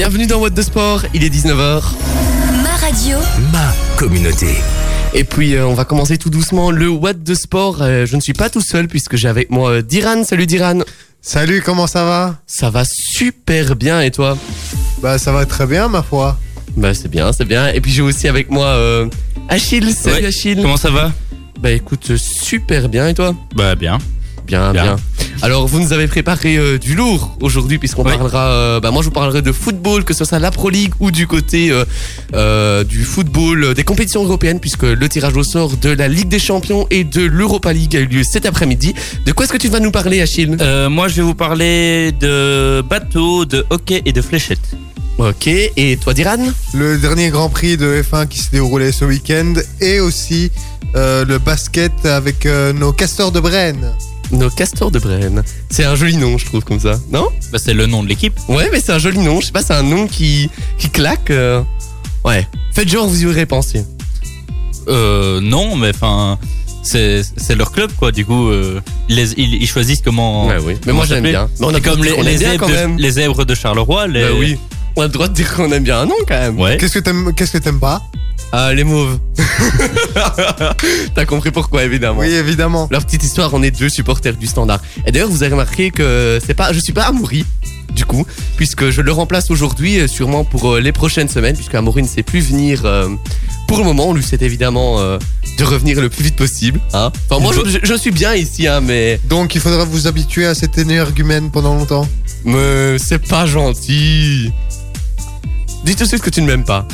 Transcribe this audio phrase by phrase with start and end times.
[0.00, 1.82] Bienvenue dans What de Sport, il est 19h.
[2.62, 3.18] Ma radio,
[3.52, 4.46] Ma communauté.
[5.12, 7.82] Et puis euh, on va commencer tout doucement le What de Sport.
[7.82, 10.24] Euh, je ne suis pas tout seul puisque j'ai avec moi euh, Diran.
[10.24, 10.78] Salut Diran.
[11.20, 12.38] Salut, comment ça va?
[12.46, 14.38] Ça va super bien et toi?
[15.02, 16.38] Bah ça va très bien ma foi.
[16.78, 17.68] Bah c'est bien, c'est bien.
[17.68, 19.06] Et puis j'ai aussi avec moi euh,
[19.50, 19.92] Achille.
[19.92, 20.28] Salut Ouais.
[20.28, 20.62] Achille.
[20.62, 21.12] Comment ça va?
[21.60, 23.34] Bah écoute, super bien et toi?
[23.54, 23.98] Bah bien.
[24.50, 24.96] Bien, bien, Bien.
[25.42, 28.12] Alors, vous nous avez préparé euh, du lourd aujourd'hui, puisqu'on Oui.
[28.12, 28.48] parlera.
[28.50, 31.10] euh, bah, moi, je vous parlerai de football, que ce soit la Pro League ou
[31.12, 31.84] du côté euh,
[32.34, 36.40] euh, du football, des compétitions européennes, puisque le tirage au sort de la Ligue des
[36.40, 38.92] Champions et de l'Europa League a eu lieu cet après-midi.
[39.24, 40.56] De quoi est-ce que tu vas nous parler, Achille?
[40.60, 44.58] Euh, moi je vais vous parler de bateau, de hockey et de fléchettes.
[45.18, 45.46] Ok.
[45.46, 46.38] Et toi, Diran?
[46.74, 50.50] Le dernier Grand Prix de F1 qui s'est déroulé ce week-end et aussi
[50.96, 53.92] euh, le basket avec euh, nos castors de Brenne.
[54.32, 55.42] Nos castors de Brenne.
[55.70, 56.98] C'est un joli nom, je trouve, comme ça.
[57.10, 57.28] Non?
[57.52, 58.34] Bah, c'est le nom de l'équipe.
[58.48, 59.40] Ouais, mais c'est un joli nom.
[59.40, 60.48] Je sais pas, c'est un nom qui,
[60.78, 61.30] qui claque.
[61.30, 61.62] euh.
[62.24, 62.46] Ouais.
[62.72, 63.84] Faites genre, vous y aurez pensé.
[64.88, 66.38] Euh, non, mais enfin,
[66.82, 68.12] c'est c'est leur club quoi.
[68.12, 70.46] Du coup, euh, ils, les- ils, ils choisissent comment.
[70.46, 70.72] Ouais, oui.
[70.74, 71.48] Mais comment moi, j'aime bien.
[71.60, 72.96] Mais on a C'est comme les, on aime les, bien zèbres quand même.
[72.96, 74.06] de, les zèbres de Charleroi.
[74.08, 74.22] Les...
[74.22, 74.58] Bah oui.
[74.96, 76.58] On a le droit de dire qu'on aime bien un nom quand même.
[76.58, 76.76] Ouais.
[76.78, 78.02] Qu'est-ce que t'aimes Qu'est-ce que t'aimes pas
[78.52, 79.18] Ah, les mauves.
[81.14, 82.20] T'as compris pourquoi, évidemment.
[82.20, 82.88] Oui, évidemment.
[82.90, 84.80] Leur petite histoire, on est deux supporters du standard.
[85.06, 87.44] Et d'ailleurs, vous avez remarqué que c'est pas, je suis pas Amaury,
[87.94, 91.74] du coup, puisque je le remplace aujourd'hui, euh, sûrement pour euh, les prochaines semaines, puisque
[91.74, 93.08] Amaury ne sait plus venir euh,
[93.68, 94.08] pour le moment.
[94.08, 95.18] On lui souhaite évidemment euh,
[95.58, 96.80] de revenir le plus vite possible.
[96.92, 97.10] Hein.
[97.28, 100.54] Enfin, moi, je, je suis bien ici, hein, mais, Donc il faudra vous habituer à
[100.54, 102.08] cette énergumène pendant longtemps.
[102.44, 104.52] mais c'est pas gentil.
[105.84, 106.86] Dis tout de suite que tu ne m'aimes pas.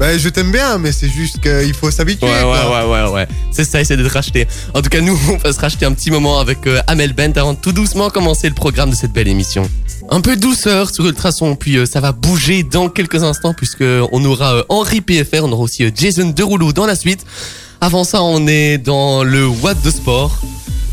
[0.00, 2.26] Bah je t'aime bien, mais c'est juste qu'il faut s'habituer.
[2.26, 2.88] Ouais, ouais, quoi.
[2.88, 3.28] ouais, ouais, ouais.
[3.52, 4.48] C'est ça, essayer de te racheter.
[4.72, 7.32] En tout cas, nous, on va se racheter un petit moment avec euh, Amel Bent
[7.36, 9.68] avant de tout doucement commencer le programme de cette belle émission.
[10.08, 13.84] Un peu de douceur sur Ultrason, puis euh, ça va bouger dans quelques instants puisque
[14.12, 17.26] on aura euh, Henri PFR, on aura aussi Jason Derouleau dans la suite.
[17.82, 20.40] Avant ça, on est dans le What de Sport.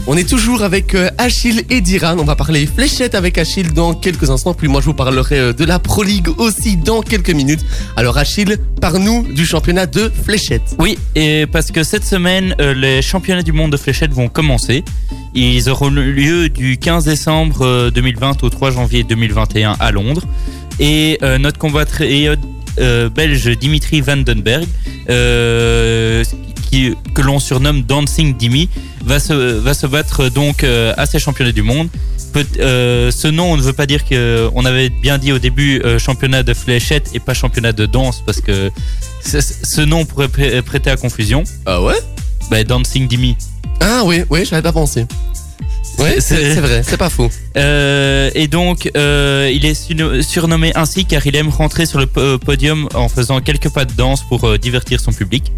[0.10, 2.16] On est toujours avec euh, Achille et Diran.
[2.18, 4.54] On va parler fléchette avec Achille dans quelques instants.
[4.54, 7.66] Puis moi, je vous parlerai euh, de la Pro League aussi dans quelques minutes.
[7.98, 10.78] Alors Achille, par-nous du championnat de fléchette.
[10.80, 14.86] Oui, et parce que cette semaine, euh, les championnats du monde de fléchettes vont commencer.
[15.36, 20.24] Ils auront lieu du 15 décembre euh, 2020 au 3 janvier 2021 à Londres.
[20.80, 22.40] Et notre compatriote
[22.80, 24.68] euh, belge Dimitri Vandenberg,
[25.08, 26.24] que
[27.22, 28.70] l'on surnomme Dancing Dimi,
[29.08, 31.90] va se, va se battre donc euh, à ces championnats du monde.
[32.34, 35.40] Peut- euh, ce nom, on ne veut pas dire que on avait bien dit au
[35.40, 38.70] début euh, championnat de fléchettes et pas championnat de danse parce que
[39.24, 41.44] ce, nom pourrait prê- prêter à confusion.
[41.66, 41.96] Ah ouais?
[42.52, 43.36] Bah, Dancing Dimi.
[43.80, 45.06] Ah oui, oui, j'avais pas pensé.
[46.00, 47.30] Oui, c'est vrai, c'est pas faux.
[47.56, 52.06] Euh, et donc, euh, il est surno- surnommé ainsi car il aime rentrer sur le
[52.06, 55.52] po- podium en faisant quelques pas de danse pour euh, divertir son public.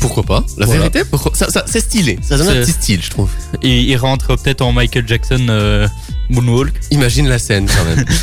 [0.00, 0.80] Pourquoi pas La Voilà.
[0.88, 2.18] vérité, pourquoi ça, ça, c'est stylé.
[2.22, 3.30] Ça donne un C'est- petit style, je trouve.
[3.62, 5.86] Et il rentre peut-être en Michael Jackson euh,
[6.30, 6.74] Moonwalk.
[6.90, 8.04] Imagine la scène quand même.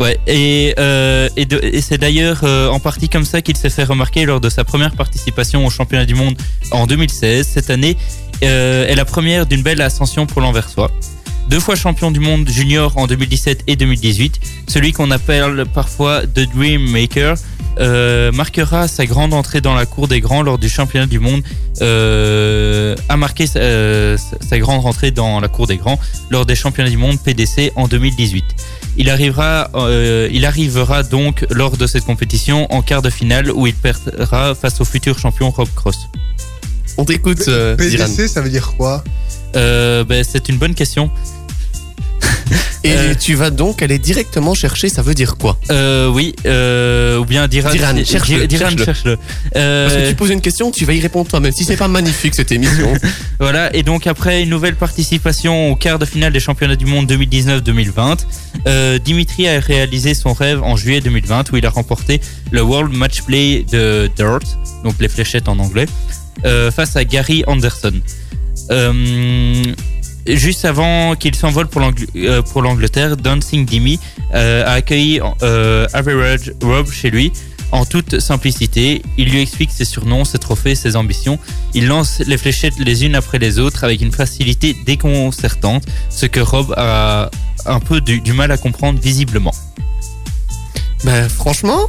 [0.00, 3.70] Ouais, et, euh, et, de- et c'est d'ailleurs euh, en partie comme ça qu'il s'est
[3.70, 6.34] fait remarquer lors de sa première participation au championnat du monde
[6.72, 7.46] en 2016.
[7.46, 7.96] Cette année
[8.42, 10.90] euh, est la première d'une belle ascension pour l'Anversois.
[11.48, 16.48] Deux fois champion du monde junior en 2017 et 2018, celui qu'on appelle parfois The
[16.54, 17.36] Dream Maker
[17.78, 21.42] euh, marquera sa grande entrée dans la cour des grands lors du championnat du monde,
[21.80, 25.98] euh, a marqué sa, euh, sa grande rentrée dans la cour des grands
[26.30, 28.44] lors des championnats du monde PDC en 2018.
[28.98, 33.66] Il arrivera, euh, il arrivera donc lors de cette compétition en quart de finale où
[33.66, 35.96] il perdra face au futur champion Rob Cross.
[36.98, 38.04] On t'écoute, euh, Diran.
[38.04, 39.02] PDC, ça veut dire quoi?
[39.56, 41.10] Euh, ben, c'est une bonne question.
[42.84, 43.14] Et Euh.
[43.14, 45.56] tu vas donc aller directement chercher, ça veut dire quoi?
[45.70, 48.48] Euh, oui, euh, ou bien Diran, Diran, Di- cherche-le,
[48.84, 49.16] cherche-le.
[49.52, 51.52] Parce que tu poses une question, tu vas y répondre toi-même.
[51.52, 52.92] Si c'est pas magnifique cette émission.
[53.38, 57.10] Voilà, et donc après une nouvelle participation au quart de finale des championnats du monde
[57.10, 58.18] 2019-2020,
[58.66, 62.92] euh, Dimitri a réalisé son rêve en juillet 2020 où il a remporté le World
[62.92, 64.40] Match Play de Dart,
[64.84, 65.86] donc les fléchettes en anglais,
[66.72, 67.92] face à Gary Anderson.
[68.70, 69.62] Euh,
[70.26, 73.98] juste avant qu'il s'envole pour euh, l'Angleterre, Dancing Dimi
[74.34, 75.20] euh, a accueilli
[75.92, 77.32] Average Rob chez lui.
[77.72, 81.38] En toute simplicité, il lui explique ses surnoms, ses trophées, ses ambitions.
[81.72, 86.40] Il lance les fléchettes les unes après les autres avec une facilité déconcertante, ce que
[86.40, 87.30] Rob a
[87.64, 89.54] un peu du, du mal à comprendre visiblement.
[91.04, 91.88] ben franchement,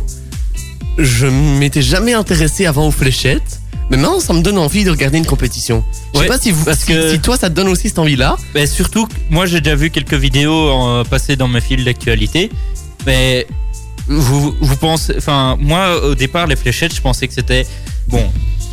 [0.98, 3.60] je m'étais jamais intéressé avant aux fléchettes.
[3.90, 5.84] Mais maintenant, ça me donne envie de regarder une compétition.
[6.14, 7.90] Je sais Ouais, pas si, vous, parce si, que- si toi ça te donne aussi
[7.90, 8.38] cette envie-là.
[8.56, 12.50] Mais surtout, que moi j'ai déjà vu quelques vidéos euh, passer dans mes fils d'actualité,
[13.06, 13.46] mais
[14.08, 17.66] vous, vous pensez, enfin, moi, au départ, les fléchettes, je pensais que c'était,
[18.08, 18.24] bon,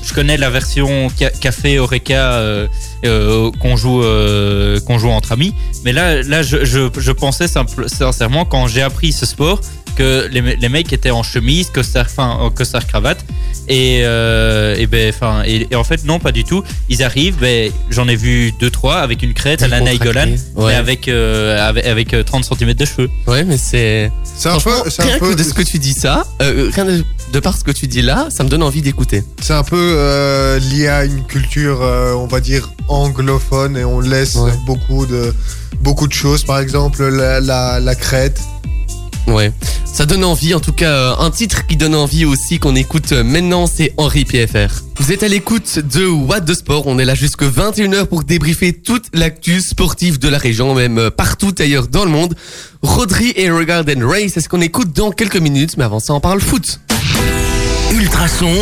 [0.05, 2.67] je connais la version ca- café Oreca euh,
[3.05, 5.55] euh, qu'on joue, euh, qu'on joue entre amis,
[5.85, 9.61] mais là, là, je, je, je pensais simple, sincèrement quand j'ai appris ce sport
[9.95, 13.25] que les, les mecs étaient en chemise, costard, enfin, en costard cravate,
[13.69, 16.63] et, euh, et ben, enfin, et, et en fait non, pas du tout.
[16.89, 20.73] Ils arrivent, ben, j'en ai vu deux trois avec une crête à la Naïgolan, Ouais.
[20.73, 23.11] mais avec euh, avec, avec euh, 30 cm de cheveux.
[23.27, 24.11] Ouais, mais c'est.
[24.25, 27.05] C'est un peu, rien un que de ce que tu dis ça, euh, rien de,
[27.33, 29.23] de par ce que tu dis là, ça me donne envie d'écouter.
[29.43, 34.01] c'est un peu euh, lié à une culture, euh, on va dire anglophone, et on
[34.01, 34.53] laisse Ouais.
[34.67, 35.35] beaucoup de
[35.83, 36.45] beaucoup de choses.
[36.45, 38.41] Par exemple, la, la, la crête.
[39.31, 39.53] Ouais,
[39.85, 40.55] ça donne envie.
[40.55, 43.95] En tout cas, euh, un titre qui donne envie aussi qu'on écoute euh, maintenant, c'est
[43.97, 44.83] Henri PFR.
[44.99, 46.89] Vous êtes à l'écoute de What the Sport.
[46.89, 51.11] On est là jusque 21h pour débriefer toute l'actu sportive de la région, même euh,
[51.11, 52.35] partout ailleurs dans le monde.
[52.83, 55.77] Rodri et Regarden Ray, c'est ce qu'on écoute dans quelques minutes?
[55.77, 56.81] Mais avant ça, on parle foot.
[57.93, 58.53] Ultrason,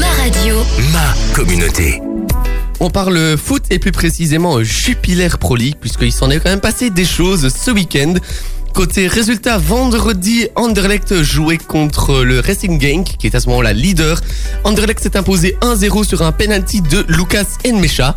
[0.00, 0.56] Ma radio.
[0.92, 2.00] ma communauté.
[2.80, 6.90] On parle foot et plus précisément Jupiler Pro League puisqu'il s'en est quand même passé
[6.90, 8.14] des choses ce week-end.
[8.78, 14.20] Côté résultat, vendredi, Anderlecht jouait contre le Racing Genk, qui est à ce moment-là leader.
[14.62, 18.16] Anderlecht s'est imposé 1-0 sur un penalty de Lucas Enmecha.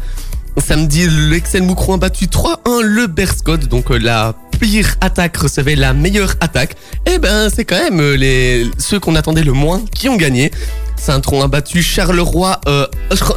[0.57, 5.93] Samedi, l'Excel Moucron a battu 3-1 le Berscott, donc euh, la pire attaque recevait la
[5.93, 6.75] meilleure attaque.
[7.07, 10.51] Et ben, c'est quand même euh, les, ceux qu'on attendait le moins qui ont gagné.
[10.97, 12.61] Saint-Tron a battu Charleroi.
[12.67, 12.85] Euh,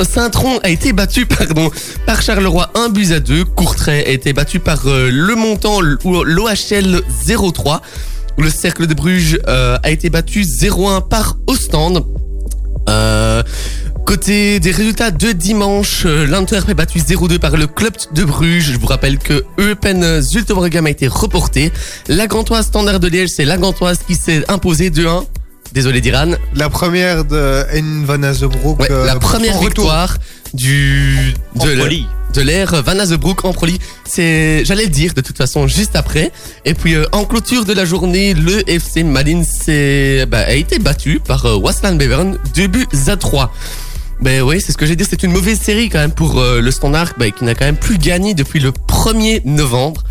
[0.03, 1.71] Saint-Tron a été battu, pardon,
[2.05, 3.47] par Charleroi 1 but à 2.
[3.47, 7.81] Courtrai a été battu par euh, Le Montant ou l'OHL 0-3.
[8.37, 12.05] Le Cercle de Bruges euh, a été battu 0-1 par Ostende.
[12.91, 13.43] Euh,
[14.05, 18.73] côté des résultats de dimanche, euh, l'Antwerp est battu 0-2 par le club de Bruges.
[18.73, 21.73] Je vous rappelle que Eupen Zultebrugam a été reporté.
[22.09, 25.25] La Gantoise Standard de Liège, c'est la Gantoise qui s'est imposée 2-1.
[25.73, 26.33] Désolé d'Iran.
[26.55, 28.79] La première de N Van Azebroek.
[28.81, 29.85] Ouais, euh, la première en retour.
[29.85, 30.19] victoire
[30.53, 32.07] du de l'ère- folie.
[32.33, 33.67] de l'ère Van Azebroek en Pro.
[34.05, 36.31] C'est, j'allais le dire de toute façon juste après.
[36.65, 40.79] Et puis euh, en clôture de la journée, le FC Malines s'est- bah, a été
[40.79, 43.53] battu par euh, Waslan Beveren, 2 buts à 3.
[44.20, 46.61] Ben oui, c'est ce que j'ai dit, c'est une mauvaise série quand même pour euh,
[46.61, 50.02] le Standard bah, qui n'a quand même plus gagné depuis le 1er novembre.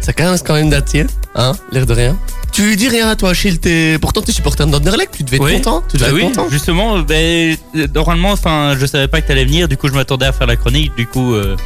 [0.00, 1.06] Ça quand même, c'est quand même daté,
[1.36, 2.18] hein, l'air de rien.
[2.52, 3.96] Tu dis rien à toi, Achille, t'es...
[3.98, 5.54] pourtant t'es supporter d'Anderlecht, tu devais être Oui.
[5.54, 6.48] content, tu devais Bah être oui, content.
[6.50, 7.56] justement, ben,
[7.94, 10.56] normalement, enfin, je savais pas que t'allais venir, du coup, je m'attendais à faire la
[10.56, 11.56] chronique, du coup, euh,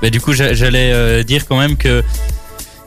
[0.00, 2.04] ben, du coup, j'a- j'allais euh, dire quand même que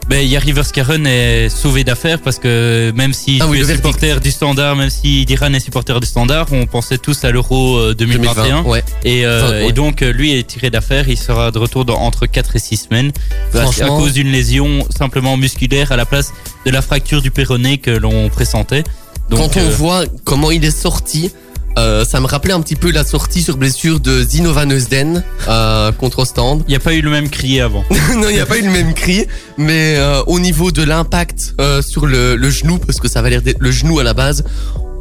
[0.09, 3.67] ben, Yari Verskaren est sauvé d'affaires parce que même si Ah oui, tu le es
[3.73, 3.85] verdict.
[3.85, 7.77] supporter du Standard, même si Diran est supporter du Standard, on pensait tous à l'Euro
[7.77, 8.63] euh, 2021.
[8.63, 8.83] ouais.
[9.05, 9.67] Et, euh, Enfin, ouais.
[9.69, 11.07] et donc, euh, lui est tiré d'affaire.
[11.07, 13.11] Il sera de retour dans, entre 4 et 6 semaines.
[13.53, 16.33] Parce- À cause d'une lésion simplement musculaire à la place
[16.65, 18.83] de la fracture du péroné que l'on pressentait.
[19.29, 21.31] Donc, Quand on euh, voit comment il est sorti,
[21.77, 25.23] euh, ça me rappelait un petit peu la sortie sur blessure de Zino Van Heusden
[25.47, 26.63] euh, contre Ostende.
[26.67, 27.83] il n'y a pas eu le même crié avant.
[28.15, 29.25] non, il n'y a pas eu le même cri,
[29.57, 33.41] mais euh, au niveau de l'impact sur le, le genou, parce que ça va l'air
[33.41, 34.43] d'être le genou à la base,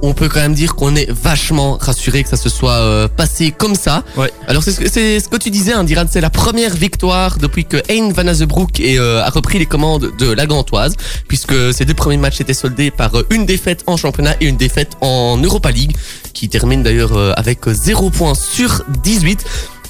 [0.02, 3.50] on peut quand même dire qu'on est vachement rassuré que ça se soit euh, passé
[3.50, 4.02] comme ça.
[4.17, 4.32] Ouais.
[4.47, 7.38] Alors c'est ce, que- c'est ce que tu disais, hein, Diran, c'est la première victoire
[7.38, 10.94] depuis que Hein Van Azebroek est, euh, a repris les commandes de la Gantoise,
[11.29, 14.56] puisque ces deux premiers matchs étaient soldés par euh, une défaite en championnat et une
[14.56, 15.96] défaite en Europa League,
[16.32, 19.44] qui termine d'ailleurs euh, avec 0 points sur 18.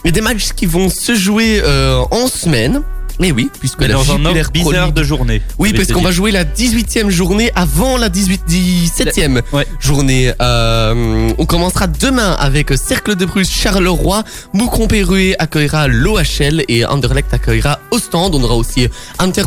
[0.07, 2.83] Et des matchs qui vont se jouer euh, en semaine.
[3.21, 5.43] Mais oui, puisque Mais la dans un ordre bizarre de journée.
[5.59, 9.67] oui, parce qu'on va jouer la 18e journée avant la 18, 17e Ouais.
[9.79, 10.33] journée.
[10.41, 14.25] Euh, on commencera demain avec Cercle de Bruges, Charleroi,
[14.55, 18.35] Moucron-Perruet accueillera l'OHL et Anderlecht accueillera Ostende.
[18.35, 18.89] On aura aussi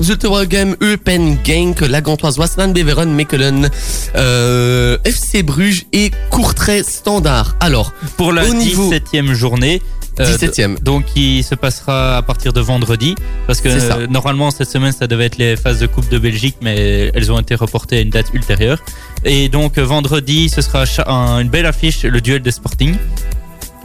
[0.04, 3.70] Zultewagen, Eupen, Genk, la Gantoise, Waslan, Beveren, Mechelen,
[4.16, 7.56] euh, FC Bruges et Courtrai Standard.
[7.60, 9.82] Alors, Pour la au niveau- 17e journée.
[10.20, 10.82] Euh, 17e.
[10.82, 13.16] donc qui se passera à partir de vendredi
[13.48, 16.58] parce que euh, normalement cette semaine ça devait être les phases de Coupe de Belgique
[16.62, 18.80] mais elles ont été reportées à une date ultérieure.
[19.24, 20.84] Et donc euh, vendredi ce sera
[21.42, 22.96] une belle affiche le duel de Sporting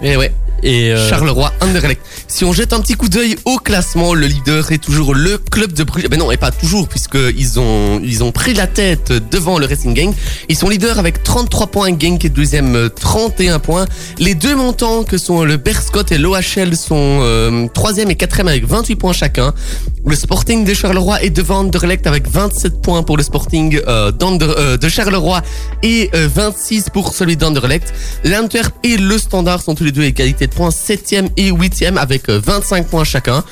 [0.03, 0.33] Et ouais.
[0.63, 2.01] et euh, Charleroi, Anderlecht.
[2.29, 5.73] Si on jette un petit coup d'œil au classement, le leader est toujours le club
[5.73, 6.09] de Bruges.
[6.09, 9.95] Ben non, et pas toujours, puisqu'ils ont, ils ont pris la tête devant le Racing
[9.95, 10.13] Gang.
[10.49, 13.87] Ils sont leaders avec 33 points, Gang est deuxième, euh, 31 points.
[14.19, 18.67] Les deux montants que sont le Berscott et l'OHL sont euh, troisième et quatrième avec
[18.67, 19.55] 28 points chacun.
[20.09, 24.77] Le Sporting de Charleroi est devant Anderlecht avec 27 points pour le Sporting euh, euh,
[24.79, 25.43] de Charleroi
[25.83, 27.93] et euh, 26 pour celui d'Anderlecht.
[28.25, 32.29] L'Antwerp et le Standard sont tous les deux égalité de points, 7e et 8e avec
[32.29, 33.43] euh, 25 points chacun.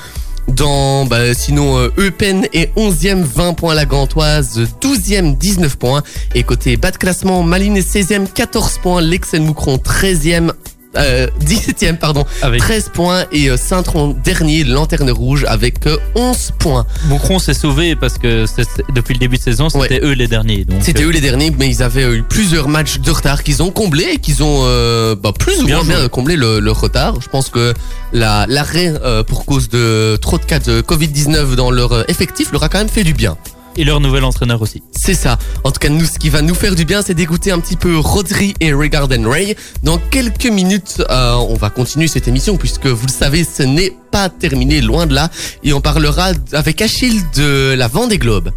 [0.47, 6.03] Dans, bah, sinon, euh, Eupen est 11e, 20 points la Gantoise, 12e, 19 points.
[6.35, 10.51] Et côté bas de classement, Malines est 16e, 14 points, Lexen-Moucron 13e,
[10.97, 13.25] euh, 17e, pardon, Avec 13 points.
[13.31, 16.85] Et euh, Saint-Tron dernier, Lanterne Rouge, avec euh, 11 points.
[17.05, 18.45] Moucron s'est sauvé parce que
[18.93, 20.65] depuis le début de saison, c'était eux les derniers.
[20.81, 23.71] C'était euh, eux les derniers, mais ils avaient eu plusieurs matchs de retard qu'ils ont
[23.71, 27.19] comblés et qu'ils ont euh, bah, plus ou Bien moins bien comblé le, le retard.
[27.21, 27.73] Je pense que
[28.13, 32.51] la- l'arrêt euh, pour cause de trop de cas de Covid-19 dans leur euh, effectif
[32.51, 33.37] leur a quand même fait du bien.
[33.77, 34.81] Et leur nouvel entraîneur aussi.
[34.91, 35.37] C'est ça.
[35.63, 37.75] En tout cas, nous, ce qui va nous faire du bien, c'est d'écouter un petit
[37.75, 39.55] peu Rodri et Regarden Ray.
[39.83, 43.93] Dans quelques minutes, euh, on va continuer cette émission puisque vous le savez, ce n'est
[44.11, 45.29] pas terminé, loin de là.
[45.63, 48.51] Et on parlera avec Achille de la Vendée Globe.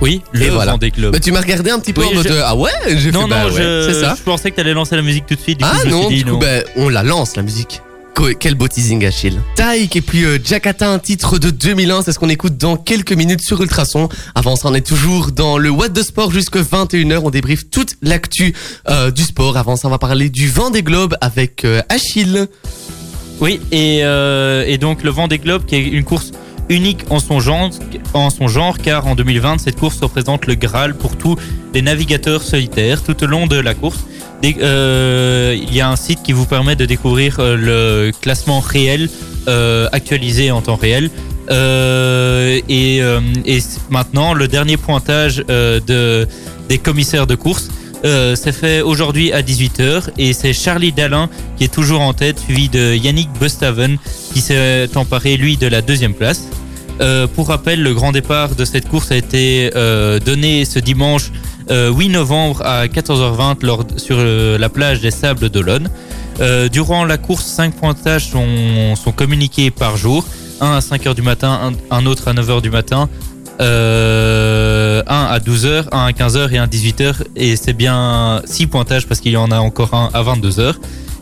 [0.00, 0.72] Oui, le Et voilà.
[0.72, 1.12] Vendée Globe.
[1.12, 2.70] Bah, tu m'as regardé un petit peu Oui, en mode je- euh, ah ouais?
[2.96, 5.02] J'ai non, fait, bah non, ouais, je, c'est ça je pensais que t'allais lancer la
[5.02, 5.58] musique tout de suite.
[5.58, 6.38] Du ah non du coup non.
[6.38, 7.80] bah, on la lance la musique
[8.38, 9.40] quel beau teasing Achille.
[9.54, 13.12] Taïk et puis euh, Jakarta un titre de 2001 c'est ce qu'on écoute dans quelques
[13.12, 14.08] minutes sur Ultrason.
[14.34, 17.96] Avant ça on est toujours dans le What de Sport jusque 21h on débriefe toute
[18.02, 18.54] l'actu
[18.88, 19.56] euh, du sport.
[19.56, 22.48] Avant ça on va parler du vent des globes avec euh, Achille.
[23.40, 26.32] Oui, et, euh, et donc le Vendée Globe, qui est une course
[26.68, 27.70] unique en son genre,
[28.14, 31.36] en son genre, car en 2020, cette course représente le Graal pour tous
[31.74, 34.04] les navigateurs solitaires tout au long de la course.
[34.44, 39.08] Euh, Il y a un site qui vous permet de découvrir euh, le classement réel,
[39.48, 41.10] euh, actualisé en temps réel.
[41.50, 43.02] Et,
[43.90, 46.28] maintenant, le dernier pointage de,
[46.68, 47.70] des commissaires de course
[48.04, 52.68] euh, fait aujourd'hui à 18h et c'est Charlie Dalin qui est toujours en tête, suivi
[52.68, 53.98] de Yannick Bustaven
[54.32, 56.48] qui s'est emparé lui de la deuxième place.
[57.00, 61.30] Euh, pour rappel, le grand départ de cette course a été euh, donné ce dimanche
[61.70, 65.90] euh, 8 novembre à 14h20 lors, sur euh, la plage des Sables d'Olonne.
[66.40, 70.26] Euh, durant la course, cinq pointages sont, sont communiqués par jour.
[70.60, 73.08] Un à 5h du matin, un, autre à 9h du matin,
[73.60, 77.14] euh, un à 12h, un à 15h et un à 18h.
[77.36, 80.74] Et c'est bien six pointages parce qu'il y en a encore un à 22h.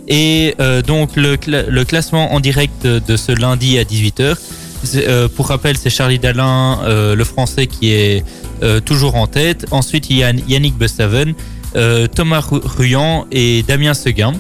[0.09, 4.56] Et euh, donc le, le classement en direct de ce lundi à 18h, c'est,
[4.97, 8.25] euh, pour rappel, c'est Charlie Dalin, euh, le français, qui est
[8.62, 9.66] euh, toujours en tête.
[9.71, 11.35] Ensuite, il y a Yannick Bustaven,
[11.76, 14.33] euh, Thomas Ru- Ruyant et Damien Seguin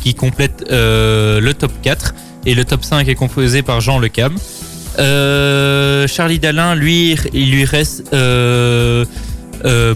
[0.00, 2.14] qui complètent le top 4.
[2.46, 4.32] Et le top 5 est composé par Jean Le Cam.
[6.08, 8.04] Charlie Dalin, lui, il lui reste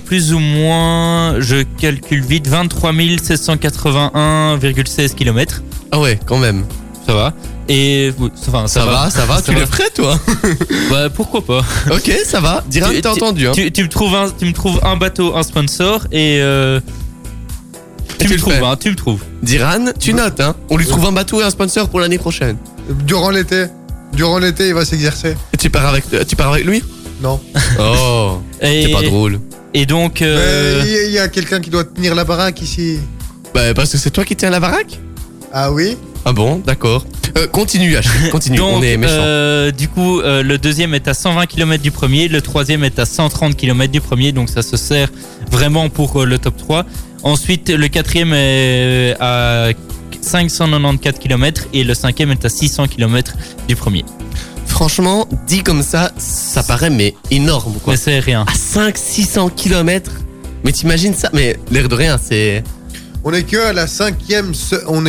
[0.07, 5.63] plus ou moins, je calcule vite, 23 781,16 km.
[5.93, 6.65] ah ouais quand même
[7.11, 7.35] Ça va.
[7.69, 8.13] Et
[8.49, 10.19] enfin, ça, va, ça va tu l'es prêt toi
[10.91, 11.61] Bah, pourquoi pas
[11.93, 14.45] ok ça va Diran Tu- t'as tu- entendu hein tu, tu me trouves un, tu
[14.45, 16.81] me trouves un bateau, un sponsor et euh,
[18.19, 19.21] tu tu me le trouves, hein, tu me trouves.
[19.43, 22.57] Diran tu notes hein on lui trouve un bateau et un sponsor pour l'année prochaine
[23.07, 23.67] Durant l'été.
[24.13, 25.37] Durant l'été, il va s'exercer.
[25.53, 26.83] et tu pars avec tu pars avec lui
[27.23, 27.41] Non.
[27.79, 29.39] oh Et, c'est pas drôle
[29.75, 32.25] Et donc, euh, Mais il y a- il y a quelqu'un qui doit tenir la
[32.25, 32.99] baraque ici.
[33.55, 34.99] bah parce que c'est toi qui tiens la baraque?
[35.53, 37.05] Ah oui Ah bon, d'accord.
[37.39, 39.15] Euh, continue, Achille, continue, donc on est méchant.
[39.17, 42.99] euh, du coup, euh, le deuxième est à 120 km du premier, le troisième est
[42.99, 45.09] à 130 km du premier, donc ça se sert
[45.51, 46.85] vraiment pour euh, le top 3.
[47.23, 49.69] Ensuite, le quatrième est à
[50.21, 53.35] 594 km et le cinquième est à 600 km
[53.69, 54.05] du premier.
[54.67, 57.95] Franchement, dit comme ça, ça paraît mais énorme quoi.
[57.95, 58.43] Mais c'est rien.
[58.47, 60.13] À 500-600 km
[60.65, 61.29] Mais t'imagines ça?
[61.33, 62.63] Mais l'air de rien, c'est...
[63.23, 64.53] On est que à la cinquième,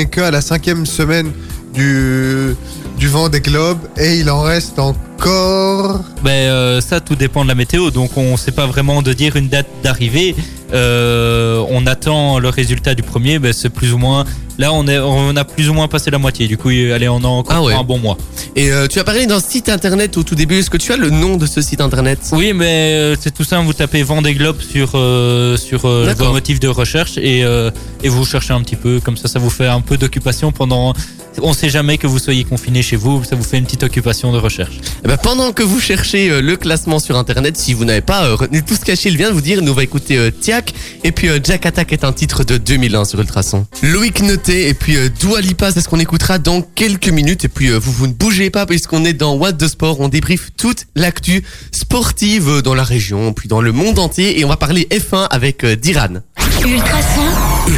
[0.06, 1.32] que la cinquième semaine
[1.74, 2.56] du
[2.98, 6.02] du vent des globes et il en reste encore.
[6.24, 7.90] Ben, euh, ça, tout dépend de la météo.
[7.92, 10.36] Donc, on ne sait pas vraiment de dire une date d'arrivée.
[10.74, 13.40] Euh, on attend le résultat du premier.
[13.40, 14.26] Ben, c'est plus ou moins.
[14.58, 16.48] Là, on, est, on a plus ou moins passé la moitié.
[16.48, 17.74] Du coup, allez, on a encore Ah ouais.
[17.74, 18.18] un bon mois.
[18.56, 20.98] Et euh, tu as parlé d'un site internet au tout début, est-ce que tu as
[20.98, 22.20] le nom de ce site internet?
[22.34, 23.66] Oui, mais euh, c'est tout simple.
[23.66, 27.72] Vous tapez Vendée Globe sur, euh, sur euh, vos motifs de recherche et, euh,
[28.04, 29.00] et vous cherchez un petit peu.
[29.04, 30.94] Comme ça, ça vous fait un peu d'occupation pendant.
[31.42, 33.24] On sait jamais que vous soyez confiné chez vous.
[33.24, 34.76] Ça vous fait une petite occupation de recherche.
[35.04, 38.26] Eh ben, Pendant que vous cherchez euh, le classement sur internet, si vous n'avez pas
[38.26, 40.74] euh, retenu tout ce qu'Achille vient de vous dire, nous va écouter euh, Tiak
[41.04, 43.66] et puis euh, Jack Attack est un titre de 2001 sur Ultrason.
[43.82, 47.50] Loïc Noté et puis euh, Dua Lipa, c'est ce qu'on écoutera dans quelques minutes et
[47.50, 50.50] puis euh, vous vous ne bougez pas puisqu'on est dans What the Sport, on débriefe
[50.58, 54.88] toute l'actu sportive dans la région puis dans le monde entier et on va parler
[54.92, 56.22] F1 avec euh, Diran.
[56.66, 57.72] Ultra son.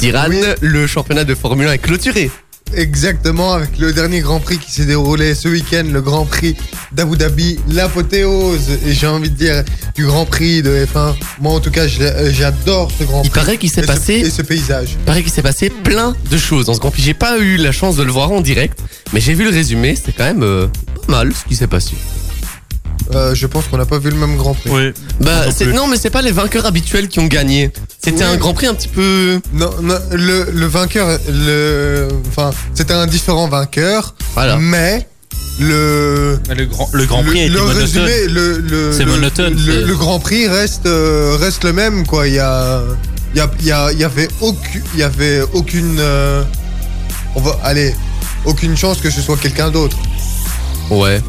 [0.00, 0.40] Diran, Oui.
[0.60, 2.30] le championnat de Formule 1 est clôturé.
[2.74, 6.54] exactement avec le dernier Grand Prix qui s'est déroulé ce week-end, le Grand Prix
[6.92, 9.64] d'Abu Dhabi, l'apothéose, et j'ai envie de dire,
[9.94, 11.14] du Grand Prix de F1.
[11.40, 13.40] Moi, en tout cas, j'adore ce Grand Il Prix.
[13.40, 14.90] paraît qu'il s'est ce- passé et ce paysage.
[15.00, 17.02] Il paraît qu'il s'est passé plein de choses dans ce Grand Prix.
[17.02, 18.78] J'ai pas eu la chance de le voir en direct,
[19.14, 19.96] mais j'ai vu le résumé.
[19.96, 20.66] C'est quand même euh,
[21.06, 21.94] pas mal ce qui s'est passé.
[23.14, 24.70] Euh, je pense qu'on n'a pas vu le même Grand Prix.
[24.70, 24.92] Oui.
[25.20, 25.74] Bah, non c'est- plus.
[25.74, 27.70] non, mais c'est pas les vainqueurs habituels qui ont gagné.
[28.04, 28.30] C'était Oui.
[28.30, 29.40] un Grand Prix un petit peu.
[29.54, 34.56] Non, non, le, le vainqueur, le, enfin, c'était un différent vainqueur, Voilà.
[34.58, 35.08] mais
[35.58, 37.80] le, Le grand, le grand prix a le, été le monotone.
[37.82, 41.72] résumé, le, le, C'est le- monotone, Le, c'est- le Grand Prix reste, euh, reste le
[41.72, 42.28] même, quoi.
[42.28, 42.82] Il y a,
[43.34, 46.42] il y a, il y a- il y avait aucune, il y avait aucune, euh,
[47.34, 47.94] on va, allez,
[48.44, 49.96] aucune chance que ce soit quelqu'un d'autre.
[50.90, 51.20] Ouais.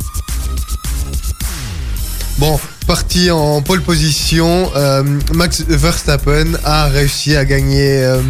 [2.40, 5.04] Bon, parti en pole position, euh,
[5.34, 8.22] Max Verstappen a réussi à gagner, euh,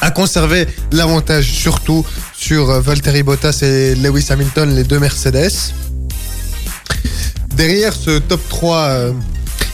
[0.00, 2.04] à conserver l'avantage surtout
[2.36, 5.52] sur euh, Valtteri Bottas et Lewis Hamilton, les deux Mercedes.
[7.54, 9.12] Derrière ce top 3, euh,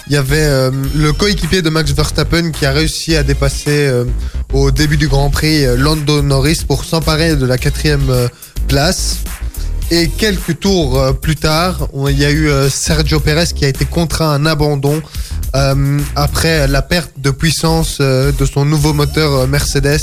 [0.09, 3.91] il y avait le coéquipier de Max Verstappen qui a réussi à dépasser
[4.53, 8.29] au début du Grand Prix Lando Norris pour s'emparer de la quatrième
[8.69, 9.21] place.
[9.91, 13.69] Et quelques tours euh, plus tard, il y a eu euh, Sergio Perez qui a
[13.69, 15.03] été contraint à un abandon
[15.55, 20.01] euh, après la perte de puissance de son nouveau moteur Mercedes,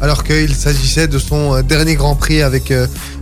[0.00, 2.72] alors qu'il s'agissait de son dernier Grand Prix avec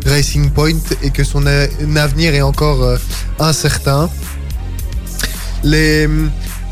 [0.07, 2.97] Racing Point et que son avenir est encore
[3.41, 4.09] incertain.
[5.64, 6.09] Les,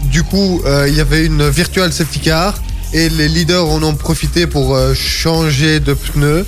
[0.04, 2.54] du coup, il y avait une virtual safety car
[2.92, 6.46] et les leaders en ont profité pour changer de pneus,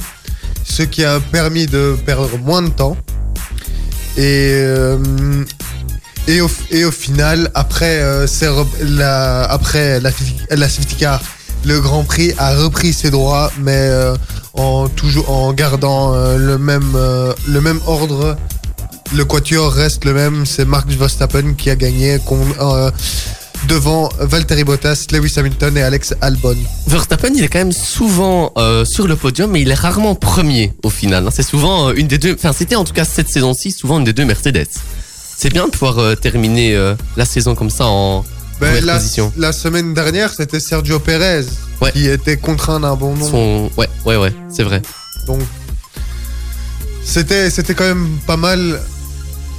[0.64, 2.96] ce qui a permis de perdre moins de temps.
[4.16, 4.98] Et, euh,
[6.26, 8.26] et, au, et au final, après, euh,
[8.82, 10.10] la, après la,
[10.50, 11.22] la safety car,
[11.64, 14.14] le Grand Prix a repris ses droits, mais euh,
[14.54, 16.96] en, toujours, en gardant le, même,
[17.48, 18.36] le même ordre.
[19.14, 22.18] Le quatuor reste le même, c'est Max Verstappen qui a gagné
[23.68, 26.56] devant Valtteri Bottas, Lewis Hamilton et Alex Albon.
[26.86, 30.72] Verstappen, il est quand même souvent euh, sur le podium, mais il est rarement premier
[30.82, 31.26] au final.
[31.26, 31.30] hein.
[31.32, 32.34] C'est souvent euh, une des deux.
[32.34, 34.66] Enfin, c'était en tout cas cette saison-ci souvent une des deux Mercedes.
[35.36, 36.76] C'est bien de pouvoir euh, terminer
[37.16, 38.24] la saison comme ça en
[38.60, 39.32] Ben, la, position.
[39.36, 41.44] la semaine dernière, c'était Sergio Perez
[41.80, 41.90] Ouais.
[41.92, 43.28] qui était contraint d'un bon nom.
[43.28, 43.70] Son...
[43.76, 44.80] Ouais, ouais, ouais, c'est vrai.
[45.26, 45.40] Donc,
[47.04, 48.80] c'était, c'était quand même pas mal.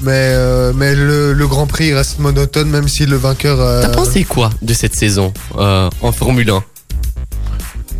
[0.03, 3.59] Mais, euh, mais le, le Grand Prix reste monotone, même si le vainqueur.
[3.61, 6.63] euh, T'as pensé quoi de cette saison euh, en Formule 1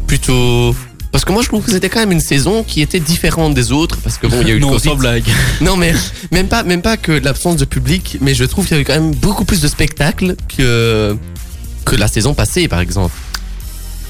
[0.08, 0.76] Plutôt.
[1.12, 3.72] Parce que moi je trouve que c'était quand même une saison qui était différente des
[3.72, 4.89] autres parce que bon il y a eu le non, Covid.
[4.89, 5.24] sans blague.
[5.62, 5.94] Non mais
[6.32, 9.00] même pas même pas que l'absence de public, mais je trouve qu'il y avait quand
[9.00, 11.16] même beaucoup plus de spectacles que
[11.86, 13.13] que la saison passée par exemple.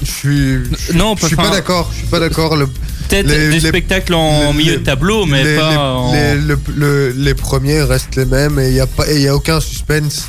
[0.02, 1.90] Je suis, je, Non, je suis pas d'accord.
[1.92, 2.56] Je suis pas d'accord.
[2.56, 5.76] Le, Peut-être Les- des les- spectacles en les- milieu de tableau, mais les, pas les-
[5.76, 6.12] en...
[6.12, 9.22] les- le- le- les premiers restent les mêmes et il y a pas, et il
[9.22, 10.24] y a aucun suspense.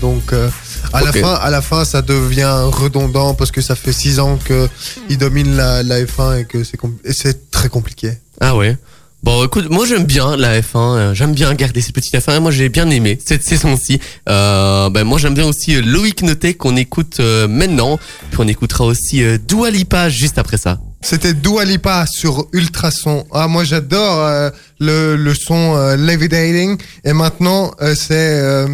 [0.00, 0.48] Donc euh,
[0.92, 4.38] à la fin, à la fin, ça devient redondant parce que ça fait six ans
[4.44, 4.68] que
[5.08, 8.12] ils dominent la, la F1 et que c'est compl- et c'est très compliqué.
[8.40, 8.76] Ah ouais.
[9.22, 12.40] Bon, écoute, moi j'aime bien la F1, euh, j'aime bien garder ces petites F1.
[12.40, 14.00] Moi j'ai bien aimé cette saison-ci.
[14.28, 18.00] Euh, ben moi j'aime bien aussi euh, Loïc Notet qu'on écoute euh, maintenant.
[18.32, 20.80] Puis on écoutera aussi euh, Dua Lipa juste après ça.
[21.02, 23.24] C'était Dua Lipa sur Ultrason.
[23.32, 26.76] Ah, moi j'adore le, le son Levitating.
[27.04, 28.66] Et maintenant, c'est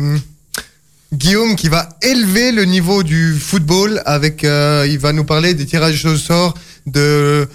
[1.13, 4.43] Guillaume qui va élever le niveau du football avec.
[4.43, 6.53] il va nous parler des tirages au sort
[6.87, 7.49] de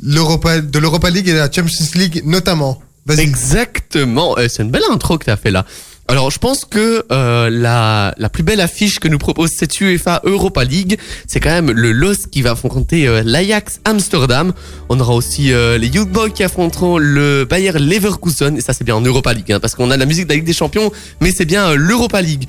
[0.00, 2.80] de l'Europa League et de la Champions League notamment.
[3.08, 4.36] Exactement.
[4.38, 5.64] Euh, c'est une belle intro que tu as fait là.
[6.08, 10.20] Alors, je pense que euh, la, la plus belle affiche que nous propose cette UEFA
[10.24, 14.52] Europa League, c'est quand même le LOS qui va affronter euh, l'Ajax Amsterdam.
[14.88, 18.56] On aura aussi euh, les Youth Boys qui affronteront le Bayer Leverkusen.
[18.56, 20.36] Et ça, c'est bien en Europa League, hein, parce qu'on a la musique de la
[20.36, 22.46] Ligue des Champions, mais c'est bien l'Europa League.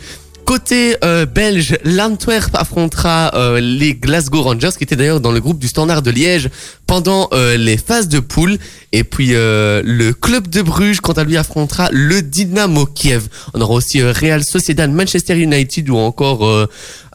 [0.48, 5.60] Côté euh, belge, l'Antwerp affrontera euh, les Glasgow Rangers, qui étaient d'ailleurs dans le groupe
[5.60, 6.50] du Standard de Liège
[6.86, 8.58] pendant euh, les phases de poule.
[8.94, 13.28] Et puis euh, le club de Bruges, quant à lui, affrontera le Dynamo Kiev.
[13.56, 16.66] On aura aussi euh, Real Sociedad, Manchester United ou encore euh,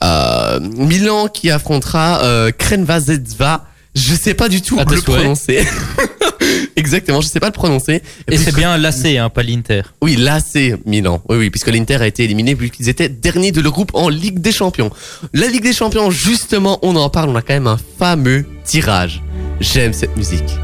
[0.05, 3.65] euh, Milan qui affrontera euh, Krenva Zedzva.
[3.95, 5.67] Je sais pas du tout tes le prononcer.
[6.77, 8.03] Exactement, je sais pas le prononcer.
[8.29, 9.83] Et c'est bien l'AC, hein, pas l'Inter.
[10.01, 11.23] oui, c'est Milan.
[11.29, 14.39] Oui, oui, puisque l'Inter a été éliminé puisqu'ils étaient derniers de leur groupe en Ligue
[14.41, 14.91] des Champions.
[15.33, 19.23] La Ligue des Champions, justement, on en parle, on a quand même un fameux tirage.
[19.61, 20.59] J'aime cette musique.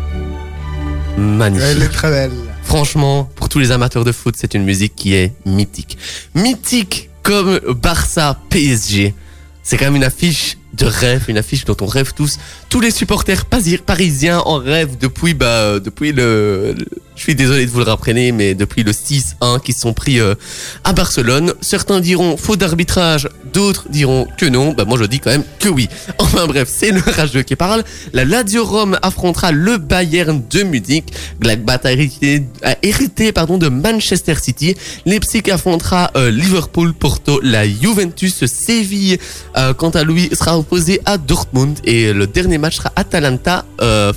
[1.17, 1.69] Magnifique.
[1.71, 2.33] Elle est très belle.
[2.63, 5.97] Franchement, pour tous les amateurs de foot, c'est une musique qui est mythique.
[6.35, 9.15] Mythique comme Barça PSG.
[9.63, 12.39] C'est quand même une affiche de rêve, une affiche dont on rêve tous.
[12.69, 16.75] Tous les supporters parisiens en rêvent depuis, bah, euh, depuis le-
[17.19, 20.37] je suis désolé de vous le rappeler, mais depuis le 6-1 qui sont pris euh,
[20.85, 21.53] à Barcelone.
[21.61, 24.73] Certains diront faute d'arbitrage, d'autres diront que non.
[24.73, 25.89] Bah, moi, je dis quand même que oui.
[26.19, 27.83] Enfin bref, c'est le rageux qui parle.
[28.13, 31.13] La Lazio Rome affrontera le Bayern de Munich.
[31.41, 34.77] Gladbach a a hérité pardon, de Manchester City.
[35.05, 39.19] Leipzig affrontera euh, Liverpool, Porto, la Juventus, Séville.
[39.57, 41.79] euh, quant à lui, sera opposé à Dortmund.
[41.83, 43.65] Et le dernier match sera Atalanta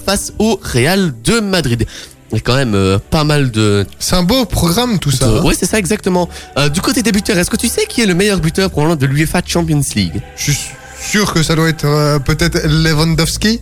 [0.05, 1.87] face au Real de Madrid.
[2.31, 3.85] Il y a quand même euh, pas mal de...
[3.99, 5.27] C'est un beau programme tout ça.
[5.27, 5.43] de- hein.
[5.43, 6.29] Ouais, c'est ça exactement.
[6.57, 8.81] Euh, du côté des buteurs, est-ce que tu sais qui est le meilleur buteur pour
[8.83, 10.21] l'instant de l'UEFA Champions League?
[10.37, 10.59] Je suis
[11.01, 13.59] sûr que ça doit être euh, peut-être Lewandowski.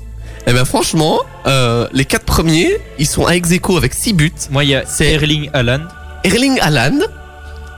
[0.48, 4.32] Eh ben franchement, euh, les quatre premiers, ils sont à ex aequo avec 6 buts.
[4.52, 5.82] Moi, il y a C'est- Erling Haaland.
[6.24, 7.00] Erling Haaland.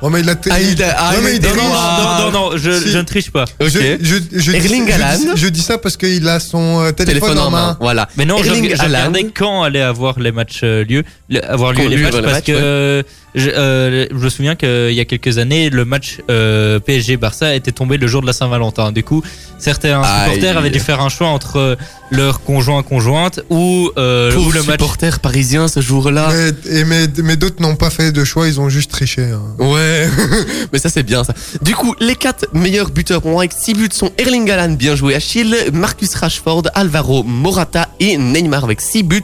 [0.02, 0.36] Ouais, mais il a.
[0.50, 1.64] Ah, il a- ah, Ouais, mais il Non, triche.
[1.64, 2.92] non, non, non, non, je, Si.
[2.92, 3.44] je ne triche pas.
[3.62, 3.70] Ok.
[3.70, 5.18] Je, je, je, Erling dis, je, Haaland.
[5.36, 7.78] dis, je dis ça parce qu'il a son euh, téléphone, en main.
[7.80, 8.08] Voilà.
[8.18, 11.84] Mais non, Erling je regardais quand allaient avoir les matchs euh, lieu, le- avoir lieu
[11.84, 13.04] Quand les lieu matchs le parce match, que euh,
[13.36, 17.54] je, euh, je me souviens qu'il y a quelques années, le match euh, PSG Barça
[17.56, 18.92] était tombé le jour de la Saint-Valentin.
[18.92, 19.22] Du coup,
[19.60, 20.26] certains Aïe.
[20.26, 21.78] supporters avaient dû faire un choix entre
[22.10, 24.72] leur conjoint conjointe ou, euh, ou le match.
[24.80, 26.30] supporter parisien ce jour-là.
[26.66, 29.24] Mais, et mais, mais d'autres n'ont pas fait de choix, ils ont juste triché.
[29.24, 29.42] hein.
[29.60, 29.91] Ouais,
[30.74, 31.34] mais ça c'est bien ça.
[31.62, 34.96] Du coup, les quatre meilleurs buteurs pour moi avec 6 buts sont Erling Haaland, bien
[34.96, 39.22] joué Achille, Marcus Rashford, Alvaro Morata et Neymar avec 6 buts.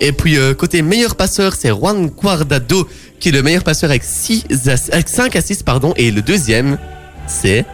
[0.00, 2.88] Et puis euh, côté meilleur passeur, c'est Juan Guardado
[3.20, 4.44] qui est le meilleur passeur avec 6
[4.92, 6.78] avec 5 assists pardon et le deuxième
[7.26, 7.64] c'est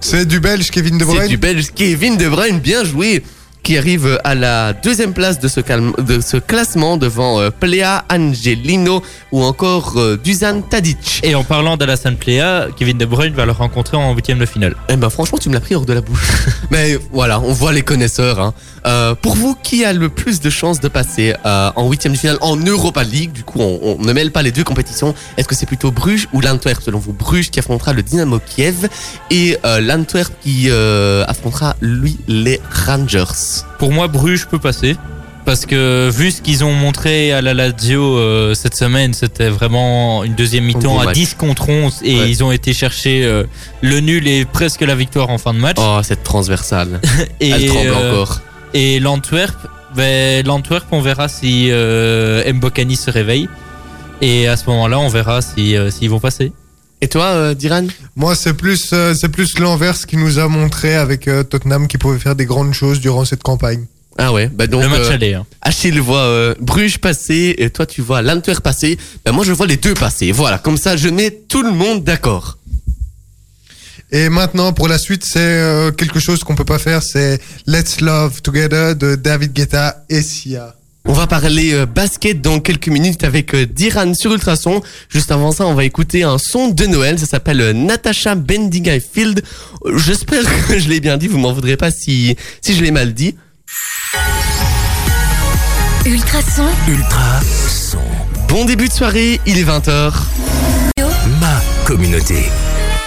[0.00, 1.28] C'est du Belge Kevin De c'est Bruyne.
[1.28, 3.22] du Belge Kevin De Bruyne, bien joué
[3.62, 8.04] qui arrive à la deuxième place de ce, calme- de ce classement devant euh, Plea
[8.10, 11.20] Angelino ou encore euh, Dusan Tadic.
[11.22, 14.74] Et en parlant d'Alassane Plea, Kevin De Bruyne va le rencontrer en huitième de finale.
[14.88, 16.26] Eh ben franchement tu me l'as pris hors de la bouche.
[16.70, 18.40] Mais voilà, on voit les connaisseurs.
[18.40, 18.54] Hein.
[18.84, 22.18] Euh, pour vous, qui a le plus de chances de passer euh, en huitième de
[22.18, 23.30] finale en Europa League?
[23.32, 25.14] Du coup, on, on ne mêle pas les deux compétitions.
[25.36, 27.12] Est-ce que c'est plutôt Bruges ou l'Antwerp selon vous?
[27.12, 28.88] Bruges qui affrontera le Dynamo Kiev
[29.30, 33.22] et euh, l'Antwerp qui euh, affrontera lui les Rangers.
[33.78, 34.96] Pour moi, Bruges peut passer.
[35.44, 40.22] Parce que vu ce qu'ils ont montré à la Lazio euh, cette semaine, c'était vraiment
[40.22, 41.16] une deuxième mi-temps à match.
[41.16, 42.30] 10 contre 11 et Ouais.
[42.30, 43.42] ils ont été chercher euh,
[43.80, 45.78] le nul et presque la victoire en fin de match.
[45.80, 47.00] Oh, cette transversale.
[47.40, 48.40] et Elle tremble euh, encore.
[48.72, 49.56] Et l'Antwerp,
[49.96, 53.48] ben, l'Antwerp, on verra si Mbokani se réveille.
[54.20, 56.52] Et à ce moment-là, on verra si, s'ils vont passer.
[57.02, 57.84] Et toi, euh, Diran
[58.16, 61.98] Moi, c'est plus, euh, c'est plus l'Anvers qui nous a montré avec euh, Tottenham qui
[61.98, 63.84] pouvait faire des grandes choses durant cette campagne.
[64.18, 65.34] Ah ouais, bah donc le match euh, aller.
[65.34, 65.44] hein.
[65.62, 68.98] Achille voit euh, Bruges passer et toi tu vois l'Antwerp passer.
[69.24, 70.32] Ben moi je vois les deux passer.
[70.32, 72.58] Voilà, comme ça je mets tout le monde d'accord.
[74.14, 78.02] Et maintenant, pour la suite, c'est euh, quelque chose qu'on peut pas faire, c'est Let's
[78.02, 80.76] Love Together de David Guetta et Sia.
[81.04, 84.82] On va parler euh, basket dans quelques minutes avec euh, Diran sur Ultrason.
[85.08, 87.18] Juste avant ça, on va écouter un son de Noël.
[87.18, 89.42] Ça s'appelle euh, Natasha Bending Field.
[89.96, 91.26] J'espère que je l'ai bien dit.
[91.26, 93.34] Vous m'en voudrez pas si si je l'ai mal dit.
[96.06, 97.98] Ultrason, Ultra son.
[98.48, 99.40] Bon début de soirée.
[99.46, 100.12] Il est 20h.
[101.40, 102.44] Ma communauté.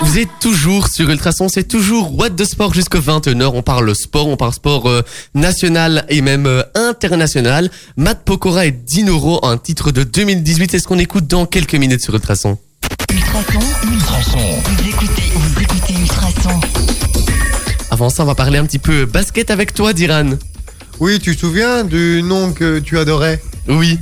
[0.05, 3.51] Vous êtes toujours sur Ultrason, c'est toujours What the Sport jusqu'à 21h.
[3.53, 5.01] On parle sport, on parle sport euh,
[5.33, 7.69] national et même euh, international.
[7.97, 10.71] Matt Pokora et Dinoro, un titre de 2018.
[10.71, 12.57] C'est ce qu'on écoute dans quelques minutes sur Ultrason?
[13.11, 13.59] Ultrason,
[13.91, 14.39] Ultrason.
[14.63, 16.59] vous écoutez, vous écoutez Ultrason.
[17.91, 20.31] Avant ça, on va parler un petit peu basket avec toi, Diran.
[20.99, 23.41] Oui, tu te souviens du nom que tu adorais?
[23.67, 23.99] Oui,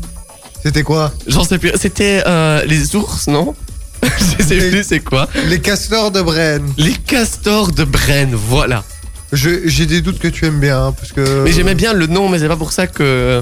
[0.62, 1.12] C'était quoi?
[1.28, 1.72] J'en sais plus.
[1.80, 3.56] C'était euh, les ours, non?
[4.40, 5.28] Je sais Les- plus c'est quoi.
[5.48, 6.72] Les castors de Brenne.
[6.78, 8.84] Les castors de Brenne, voilà.
[9.32, 11.44] Je- J'ai des doutes que tu aimes bien, hein, parce que...
[11.44, 13.42] Mais j'aimais bien le nom, mais c'est pas pour ça que...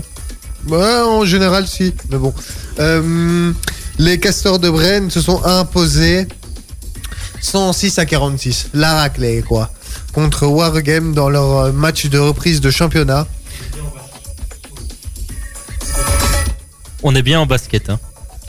[0.68, 1.94] Ouais, en général, si.
[2.12, 2.34] Mais bon.
[2.80, 3.52] Euh,
[3.98, 6.28] les castors de Brenne se sont imposés
[7.42, 8.68] 106 à 46.
[8.76, 9.72] La raclée, quoi.
[10.14, 13.26] Contre Wargame dans leur euh, match de reprise de championnat.
[17.04, 17.90] On est bien en basket.
[17.90, 18.00] Hein.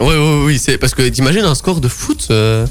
[0.02, 2.66] Ouais, ouais, oui, c'est parce que t'imagines un score de foot euh,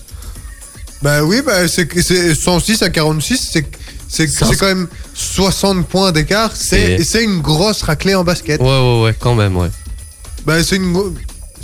[1.01, 3.65] Bah oui, bah c'est que- c'est 106 à 46, c'est
[4.07, 6.51] c'est C'est quand même 60 points d'écart.
[6.55, 8.59] C'est une grosse raclée en basket.
[8.59, 9.69] Ouais, ouais, ouais, quand même, ouais.
[10.45, 11.13] Bah c'est une gro-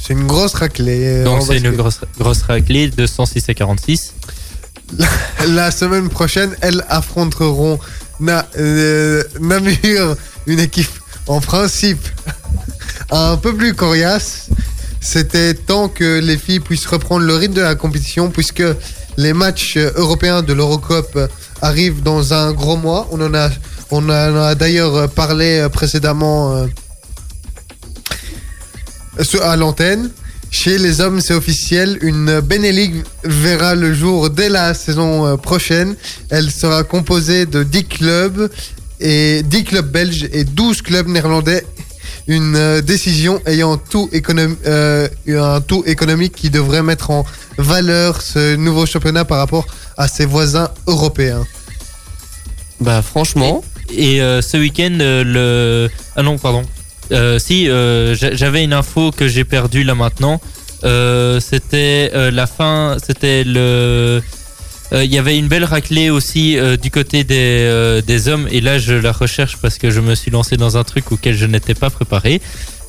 [0.02, 1.24] c'est une grosse raclée.
[1.26, 1.78] Donc en c'est une basket.
[1.78, 4.14] grosse, grosse raclée de 106 à 46.
[5.48, 7.80] La semaine prochaine, elles affronteront
[8.22, 10.16] Na- euh, Namur,
[10.48, 10.90] une équipe
[11.28, 12.08] en principe
[13.12, 14.48] un peu plus coriace.
[15.00, 18.64] C'était temps que les filles puissent reprendre le rythme de la compétition puisque
[19.18, 21.28] les matchs européens de l'Eurocup euh,
[21.62, 23.08] arrivent dans un gros mois.
[23.12, 23.50] On en a,
[23.92, 24.02] On
[24.56, 26.68] d'ailleurs parlé précédemment euh,
[29.42, 30.12] à l'antenne.
[30.50, 35.96] Chez les hommes, c'est officiel, une Benelux verra le jour dès la saison euh, prochaine.
[36.30, 38.50] Elle sera composée de 10 clubs
[39.00, 41.66] et 10 clubs belges et 12 clubs néerlandais.
[42.28, 44.10] Une euh, décision ayant tout
[44.66, 47.26] euh, un tout économique qui devrait mettre en
[47.58, 49.66] valeur ce nouveau championnat par rapport
[49.98, 51.46] à ses voisins européens.
[52.82, 53.64] Bah franchement,
[53.96, 55.90] Et euh, ce week-end, euh, le.
[56.16, 56.64] Ah non, pardon.
[57.14, 60.42] Euh, si, euh, j'a- j'avais une info que j'ai perdue là maintenant.
[60.84, 62.98] Euh, c'était euh, la fin.
[63.06, 64.22] C'était le.
[64.94, 68.48] Euh, Il y avait une belle raclée aussi euh, du côté des, euh, des hommes.
[68.52, 71.36] Et là, je la recherche parce que je me suis lancé dans un truc auquel
[71.36, 72.42] je n'étais pas préparé.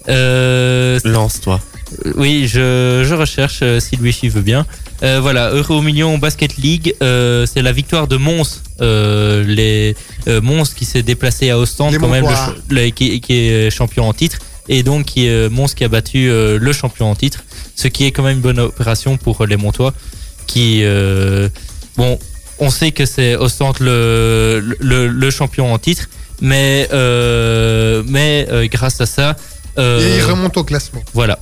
[0.08, 1.61] Euh, lance-toi.
[2.06, 4.64] euh, Oui, je, je recherche euh, si le wifi veut bien.
[5.02, 8.62] Euh, voilà, Euro Million Basket League, euh, c'est la victoire de Mons.
[8.80, 9.94] Euh, les
[10.28, 12.24] euh, Mons qui s'est déplacé à Ostende Les quand même,
[12.68, 14.38] le le- qui, qui est champion en titre.
[14.70, 17.44] Et donc qui est euh, Mons qui a battu euh, le champion en titre,
[17.76, 19.94] ce qui est quand même une bonne opération pour les Montois.
[20.46, 21.50] Qui euh,
[21.98, 22.18] bon,
[22.58, 26.08] on sait que c'est Ostende le, le, le champion en titre,
[26.40, 29.37] mais euh, mais euh, grâce à ça,
[29.78, 31.02] euh, Et il remonte au classement.
[31.14, 31.38] voilà.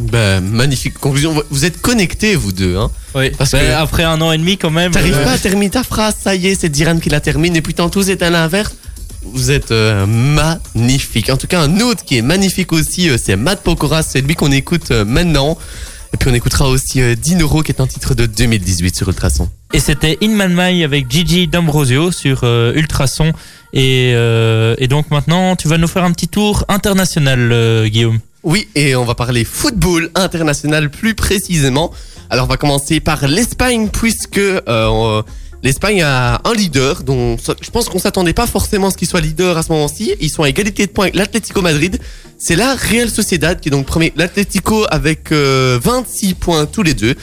[0.00, 1.30] Bah magnifique conclusion.
[1.50, 2.76] Vous êtes connectés vous deux.
[2.76, 2.88] Hein.
[3.16, 4.92] Oui, Parce parce que- après un an et demi quand même.
[4.92, 7.56] T'arrives euh, pas à terminer ta phrase, ça y est, c'est Diran qui la termine
[7.56, 8.74] et puis tantôt c'est à l'inverse.
[9.24, 11.28] Vous êtes euh, magnifique.
[11.30, 14.52] En tout cas, un autre qui est magnifique aussi, c'est Matt Pokora, c'est lui qu'on
[14.52, 15.58] écoute euh, maintenant.
[16.18, 19.48] Et puis on écoutera aussi euh, Dinero qui est un titre de 2018 sur Ultrason.
[19.72, 23.32] Et c'était In Man My avec Gigi D'Ambrosio sur euh, Ultrason.
[23.72, 28.18] Et, euh, et donc maintenant, tu vas nous faire un petit tour international, euh, Guillaume.
[28.42, 31.92] Oui, et on va parler football international plus précisément.
[32.30, 34.40] Alors on va commencer par l'Espagne puisque
[35.62, 39.20] l'Espagne a un leader dont je pense qu'on s'attendait pas forcément à ce qu'il soit
[39.20, 40.14] leader à ce moment-ci.
[40.20, 42.00] Ils sont à égalité de points avec l'Atlético Madrid.
[42.40, 44.12] C'est la Real Sociedad qui est donc premier.
[44.16, 47.14] L'Atlético avec euh, 26 points tous les deux.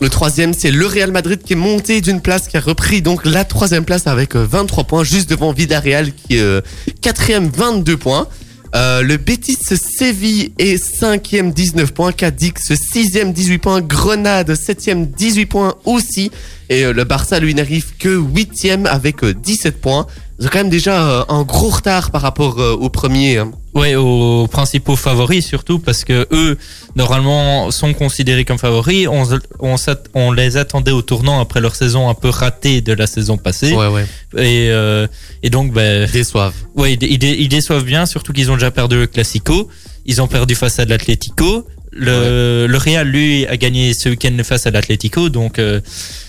[0.00, 3.24] Le troisième, c'est le Real Madrid qui est monté d'une place, qui a repris donc
[3.24, 6.60] la troisième place avec euh, 23 points, juste devant Villarreal qui est euh,
[7.00, 8.28] quatrième, 22 points.
[8.74, 12.12] Euh, le Betis Séville est cinquième, 19 points.
[12.12, 13.80] Cadix sixième, 18 points.
[13.80, 16.30] Grenade septième, 18 points aussi.
[16.70, 20.06] Et euh, le Barça, lui, n'arrive que huitième avec euh, 17 points.
[20.38, 23.38] Ils ont quand même déjà euh, un gros retard par rapport euh, au premier.
[23.38, 23.50] hein.
[23.74, 26.58] Ouais, aux principaux favoris surtout parce que eux
[26.94, 29.08] normalement sont considérés comme favoris.
[29.08, 29.24] On,
[29.60, 29.76] on,
[30.12, 33.72] on les attendait au tournant après leur saison un peu ratée de la saison passée.
[33.72, 34.04] Ouais, ouais.
[34.36, 35.06] Et, euh,
[35.42, 36.54] et donc, ben, Ils déçoivent.
[36.74, 39.68] Ouais, ils, dé- ils dé- ils déçoivent bien, surtout qu'ils ont déjà perdu le Classico.
[40.04, 41.66] Ils ont perdu face à l'Atlético.
[41.92, 45.80] Le, le Real, lui, a gagné ce week-end face à l'Atlético, donc euh,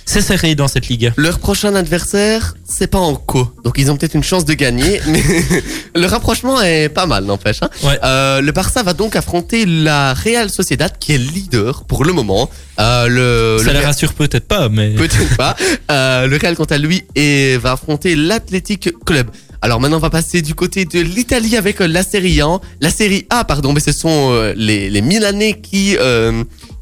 [0.06, 1.12] c'est serré dans cette ligue.
[1.18, 3.48] Leur prochain adversaire, c'est pas en co.
[3.64, 5.22] Donc ils ont peut-être une chance de gagner, mais
[5.96, 7.60] le rapprochement est pas mal, n'empêche.
[7.62, 7.70] hein.
[7.84, 7.98] Ouais.
[8.04, 12.50] Euh, le Barça va donc affronter la Real Sociedad, qui est leader pour le moment.
[12.80, 15.56] Euh, le, Ça le les rassure peut-être pas, mais Peut-être pas.
[15.92, 19.28] Euh, le Real, quant à lui, est, va affronter l'Athletic Club.
[19.62, 22.60] Alors maintenant, on va passer du côté de l'Italie avec la Série A.
[22.82, 25.96] La Série A, pardon, mais ce sont les, les Milanais qui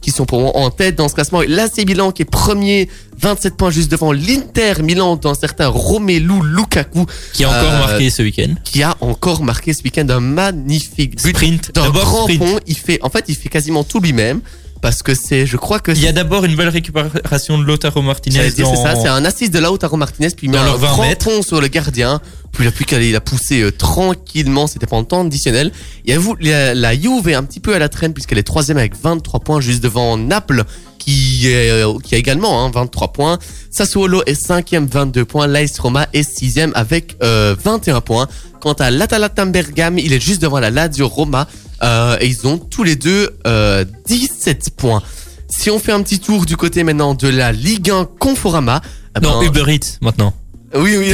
[0.02, 1.42] qui sont pour moi en tête dans ce classement.
[1.48, 7.06] L'AC Milan qui est premier, 27 points juste devant l'Inter Milan dans certain Romelu Lukaku
[7.34, 8.56] qui a encore Euh, marqué ce week-end.
[8.64, 12.40] qui a encore marqué ce week-end un magnifique but Sprint, d'un grand sprint.
[12.40, 12.60] pont.
[12.68, 14.42] Il fait, en fait, il fait quasiment tout lui-même
[14.82, 18.02] parce que c'est, je crois que Il y a d'abord une belle récupération de Lautaro
[18.02, 18.50] Martinez.
[18.50, 20.88] C'est dans- ça, c'est un assist de Lautaro Martinez, puis il met un leurs 20
[20.88, 21.26] grand mètres.
[21.26, 22.20] pont sur le gardien,
[22.52, 25.22] puis il a plus qu'à aller il a poussé euh, tranquillement, c'était pendant le temps
[25.26, 25.72] additionnel.
[26.06, 28.78] Et avoue, la, la Juve est un petit peu à la traîne, puisqu'elle est troisième
[28.78, 30.64] avec 23 points, juste devant Naples,
[30.98, 33.40] qui, est, euh, qui a également hein, 23 points.
[33.72, 35.48] Sassuolo est cinquième, 22 points.
[35.48, 38.28] L'AS Roma est sixième avec euh, 21 points.
[38.60, 41.48] Quant à l'Atalanta Bergame, il est juste devant la Lazio Roma,
[41.84, 45.02] euh, et ils ont tous les deux euh, 17 points.
[45.50, 48.82] Si on fait un petit tour du côté maintenant de la Ligue 1 Conforama.
[49.18, 50.34] eh Non, ben- Uber Eats maintenant.
[50.74, 51.14] Oui, oui.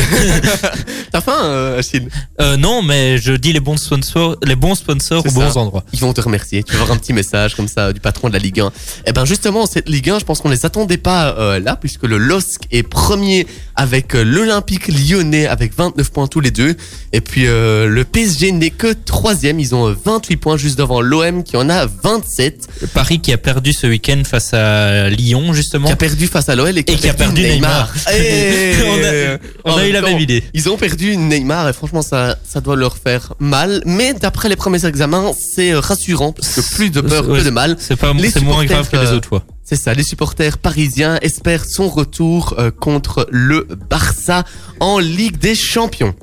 [1.12, 2.08] T'as faim, euh, Achille?
[2.42, 5.60] Euh, non, mais je dis les bons sponsors, les bons sponsors aux bons ça.
[5.60, 5.84] endroits.
[5.94, 6.64] Ils vont te remercier.
[6.64, 8.72] Tu vas avoir un petit message comme ça du patron de la Ligue 1.
[9.08, 12.04] Eh ben justement, cette Ligue 1, je pense qu'on les attendait pas euh, là, puisque
[12.04, 16.76] le LOSC est premier avec l'Olympique lyonnais avec 29 points tous les deux.
[17.14, 19.60] Et puis le PSG n'est que troisième.
[19.60, 22.68] Ils ont euh, 28 points juste devant l'OM qui en a 27.
[22.94, 25.88] Paris qui a perdu ce week-end face à Lyon, justement.
[25.88, 27.92] Qui a perdu face à l'OL et qui, Et qui a perdu Neymar.
[28.14, 30.44] Eh, On a- on en a eu la même idée.
[30.54, 33.82] Ils ont perdu Neymar et franchement ça, ça doit leur faire mal.
[33.86, 37.50] Mais d'après les premiers examens, c'est rassurant parce que plus de peur Ouais, que de
[37.50, 37.76] mal.
[37.80, 39.44] C'est pas, Les c'est moins grave que les euh, autres fois.
[39.64, 44.46] C'est ça, les supporters parisiens espèrent son retour euh, contre le Barça
[44.80, 46.16] en Ligue des Champions.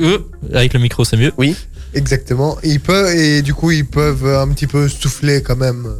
[0.00, 0.18] Euh,
[0.52, 1.32] avec le micro, c'est mieux.
[1.94, 2.58] Exactement.
[2.62, 5.94] Et, ils peuvent, et du coup, ils peuvent un petit peu souffler quand même.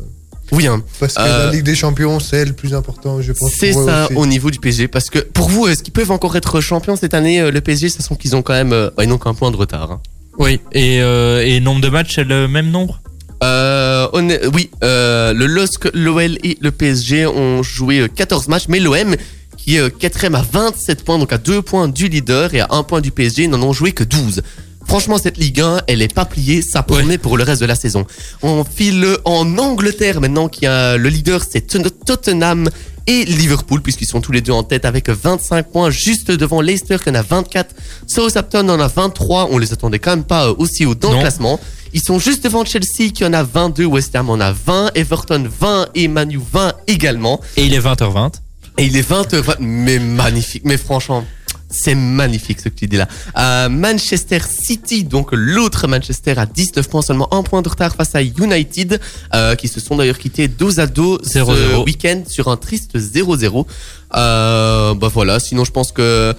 [0.52, 0.82] Oui, hein.
[0.98, 3.50] Parce que Euh, la Ligue des Champions, c'est le plus important, je pense.
[3.52, 4.14] C'est ça aussi.
[4.14, 4.88] au niveau du PSG.
[4.88, 7.88] Parce que pour vous, est-ce qu'ils peuvent encore être champions cette année euh, Le PSG,
[7.88, 8.72] ça sent qu'ils ont quand même.
[8.72, 9.90] euh, ouais, ils n'ont qu'un point de retard.
[9.92, 10.00] hein.
[10.38, 10.60] Oui.
[10.72, 13.00] Et, euh, et nombre de matchs, c'est le même nombre?
[13.42, 14.06] Euh,
[14.52, 19.16] oui, euh, le LOSC, l'OL et le PSG ont joué euh, 14 matchs, mais l'OM,
[19.56, 22.66] qui est euh, quatrième à 27 points, donc à 2 points du leader et à
[22.70, 24.42] 1 point du PSG, n'en ont joué que 12.
[24.90, 27.76] Franchement, cette Ligue 1, elle est pas pliée, ça promet pour le reste de la
[27.76, 28.06] saison.
[28.42, 32.68] On file en Angleterre maintenant, qui a le leader, c'est Tot- Tottenham
[33.06, 36.96] et Liverpool, puisqu'ils sont tous les deux en tête avec 25 points, juste devant Leicester
[37.00, 37.72] qui en a 24,
[38.08, 41.14] Southampton en a 23, on les attendait quand même pas euh, aussi haut dans Non.
[41.18, 41.60] le classement.
[41.92, 45.44] Ils sont juste devant Chelsea qui en a 22, West Ham en a 20, Everton
[45.60, 47.40] 20 et Manu 20 également.
[47.56, 48.32] Et il est 20h20.
[48.78, 51.24] Et il est 20, 20 mais magnifique, mais franchement,
[51.70, 53.06] c'est magnifique ce que tu dis là.
[53.38, 58.14] Euh, Manchester City, donc l'autre Manchester à 19 points, seulement un point de retard face
[58.14, 59.00] à United,
[59.34, 61.84] euh, qui se sont d'ailleurs quittés dos à dos ce 0-0.
[61.84, 63.66] week-end sur un triste 0-0.
[64.14, 66.34] Euh, bah voilà, sinon je pense que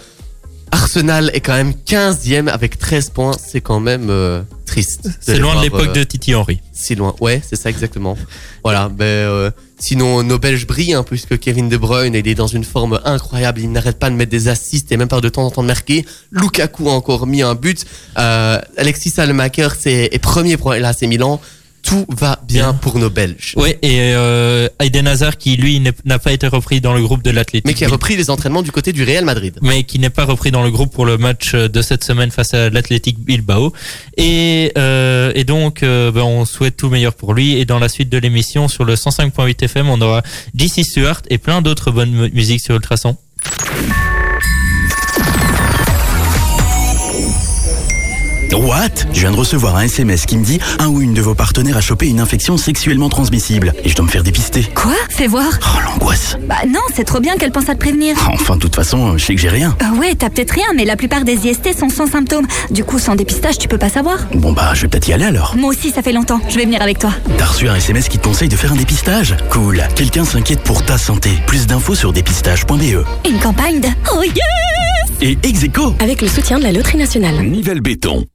[0.71, 5.09] Arsenal est quand même 15e avec 13 points, c'est quand même euh, triste.
[5.19, 6.59] C'est loin de l'époque de Titi Henry.
[6.73, 7.15] si loin.
[7.21, 8.17] Ouais, c'est ça exactement.
[8.63, 8.89] voilà.
[8.89, 12.99] Ben, sinon, nos Belges brillent, hein, puisque Kevin De Bruyne, il est dans une forme
[13.03, 13.59] incroyable.
[13.61, 15.67] Il n'arrête pas de mettre des assists et même pas de temps en temps de
[15.67, 16.05] marquer.
[16.31, 17.85] Lukaku a encore mis un but.
[18.17, 21.41] Euh, Alexis Salmaker c'est est premier pour l'AC Milan.
[21.83, 22.73] Tout va bien, Bien.
[22.73, 23.53] pour nos Belges.
[23.57, 27.31] Ouais, et euh, Aiden Hazard qui, lui, n'a pas été repris dans le groupe de
[27.31, 27.65] l'Athletic.
[27.65, 29.57] Mais qui a repris les entraînements du côté du Real Madrid.
[29.61, 32.53] mais qui n'est pas repris dans le groupe pour le match de cette semaine face
[32.53, 33.73] à l'Athletic Bilbao.
[34.17, 37.57] Et, euh, et donc, euh, ben, on souhaite tout meilleur pour lui.
[37.57, 40.21] Et dans la suite de l'émission, sur le 105.8 FM, on aura
[40.53, 43.17] DC Stewart et plein d'autres bonnes mu- musiques sur Ultrason.
[48.53, 49.07] What?
[49.13, 51.77] Je viens de recevoir un SMS qui me dit un ou une de vos partenaires
[51.77, 54.63] a chopé une infection sexuellement transmissible et je dois me faire dépister.
[54.75, 54.93] Quoi?
[55.09, 55.47] Fais voir.
[55.63, 56.35] Oh l'angoisse.
[56.47, 58.15] Bah non, c'est trop bien qu'elle pense à te prévenir.
[58.33, 59.75] Enfin, de toute façon, je sais que j'ai rien.
[59.81, 62.45] Euh, ouais, t'as peut-être rien, mais la plupart des IST sont sans symptômes.
[62.71, 64.17] Du coup, sans dépistage, tu peux pas savoir.
[64.35, 65.55] Bon bah, je vais peut-être y aller alors.
[65.57, 66.41] Moi aussi, ça fait longtemps.
[66.49, 67.11] Je vais venir avec toi.
[67.37, 69.35] T'as reçu un SMS qui te conseille de faire un dépistage?
[69.49, 69.81] Cool.
[69.95, 71.31] Quelqu'un s'inquiète pour ta santé.
[71.47, 73.05] Plus d'infos sur dépistage.be.
[73.29, 73.87] Une campagne de...
[74.13, 74.35] Oh yes
[75.21, 77.41] Et Execo Avec le soutien de la Loterie Nationale.
[77.43, 78.25] Nivelle Béton,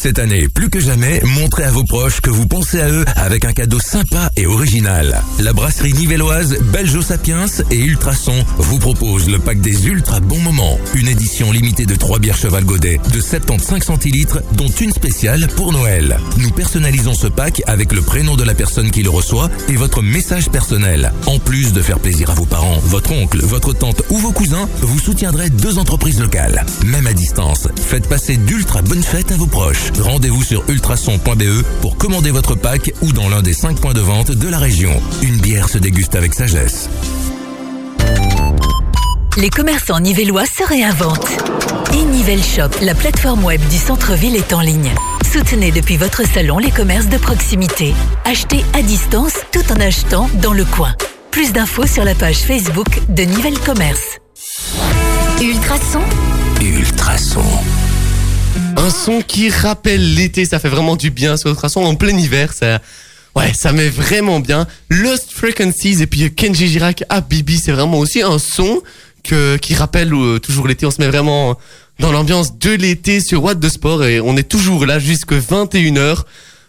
[0.00, 3.44] Cette année, plus que jamais, montrez à vos proches que vous pensez à eux avec
[3.44, 5.20] un cadeau sympa et original.
[5.40, 10.78] La brasserie nivelloise Belgio Sapiens et Ultrason vous propose le pack des ultra bons moments.
[10.94, 15.72] Une édition limitée de 3 bières Cheval Godet de 75 centilitres, dont une spéciale pour
[15.72, 16.20] Noël.
[16.36, 20.00] Nous personnalisons ce pack avec le prénom de la personne qui le reçoit et votre
[20.00, 21.12] message personnel.
[21.26, 24.68] En plus de faire plaisir à vos parents, votre oncle, votre tante ou vos cousins,
[24.80, 26.64] vous soutiendrez deux entreprises locales.
[26.86, 29.87] Même à distance, faites passer d'ultra bonnes fêtes à vos proches.
[30.00, 34.30] Rendez-vous sur ultrason.be pour commander votre pack ou dans l'un des 5 points de vente
[34.30, 34.92] de la région.
[35.22, 36.88] Une bière se déguste avec sagesse.
[39.36, 41.30] Les commerçants nivellois se réinventent.
[41.94, 44.92] Et Nivelle Shop, la plateforme web du centre-ville est en ligne.
[45.32, 47.94] Soutenez depuis votre salon les commerces de proximité.
[48.24, 50.94] Achetez à distance tout en achetant dans le coin.
[51.30, 54.18] Plus d'infos sur la page Facebook de Nivelle Commerce.
[55.40, 56.00] Ultrason.
[56.60, 57.44] Ultrason.
[58.76, 62.16] Un son qui rappelle l'été, ça fait vraiment du bien sur notre son en plein
[62.16, 62.80] hiver, ça,
[63.36, 64.66] ouais, ça met vraiment bien.
[64.88, 68.82] Lost Frequencies et puis Kenji Girac à Bibi, c'est vraiment aussi un son
[69.24, 70.86] que, qui rappelle euh, toujours l'été.
[70.86, 71.58] On se met vraiment
[71.98, 76.24] dans l'ambiance de l'été sur What de Sport et on est toujours là jusque 21h.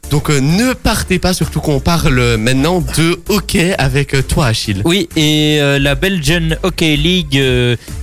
[0.10, 4.82] Donc euh, ne partez pas, surtout qu'on parle maintenant de hockey avec euh, toi Achille.
[4.84, 7.40] Oui, et euh, la Belgian Hockey League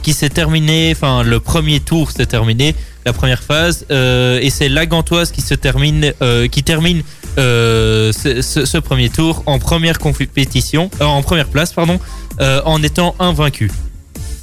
[0.02, 4.86] qui s'est terminée, enfin le premier tour s'est terminé, la première phase, et c'est la
[4.86, 6.12] Gantoise qui se termine,
[6.50, 7.02] qui termine
[7.36, 11.98] ce, premier tour en première compétition, en première place, pardon,
[12.40, 13.70] en étant invaincu.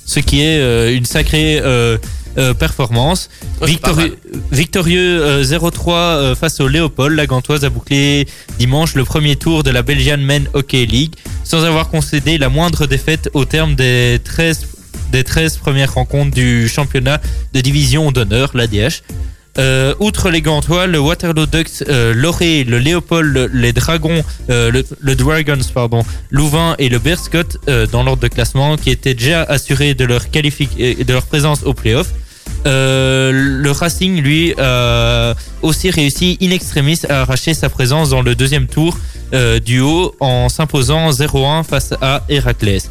[0.05, 1.61] Ce qui est une sacrée
[2.37, 3.29] euh, euh, performance.
[3.61, 4.13] Victori-
[4.51, 8.27] victorieux euh, 0-3 euh, face au Léopold, la Gantoise a bouclé
[8.59, 11.13] dimanche le premier tour de la Belgian Men Hockey League
[11.43, 14.67] sans avoir concédé la moindre défaite au terme des 13,
[15.11, 17.21] des 13 premières rencontres du championnat
[17.53, 19.01] de division d'honneur, l'ADH.
[19.59, 24.71] Euh, outre les Gantois, le Waterloo Ducks, euh, Loré, le Léopold, le- les Dragons, euh,
[24.71, 29.13] le, le Dragons, pardon, Louvain et le Bearscott euh, dans l'ordre de classement qui étaient
[29.13, 32.07] déjà assurés de leur de leur présence au playoff.
[32.65, 38.35] Euh, le Racing, lui, a aussi réussi in extremis à arracher sa présence dans le
[38.35, 38.97] deuxième tour
[39.33, 42.89] euh, du haut en s'imposant 0-1 face à Héraclès,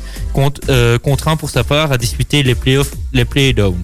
[0.68, 3.82] euh, contraint pour sa part à disputer les playoffs, les playdowns.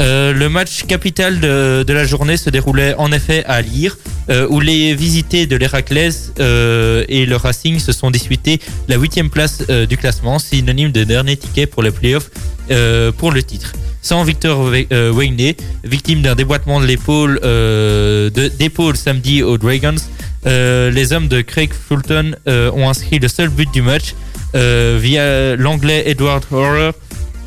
[0.00, 3.96] Euh, le match capital de, la journée se déroulait en effet à Lire,
[4.28, 9.30] euh, où les visités de l'Héraclès euh, et le Racing se sont disputés la huitième
[9.30, 12.30] place euh, du classement, synonyme de dernier ticket pour les playoffs
[12.70, 13.72] euh, pour le titre.
[14.02, 15.36] Sans Victor euh, Wayne,
[15.84, 19.96] victime d'un déboîtement de l'épaule euh, d'épaule samedi aux Dragons,
[20.44, 24.14] les hommes de Craig Fulton ont inscrit le seul but du match
[24.54, 26.90] via l'anglais Edward Horler.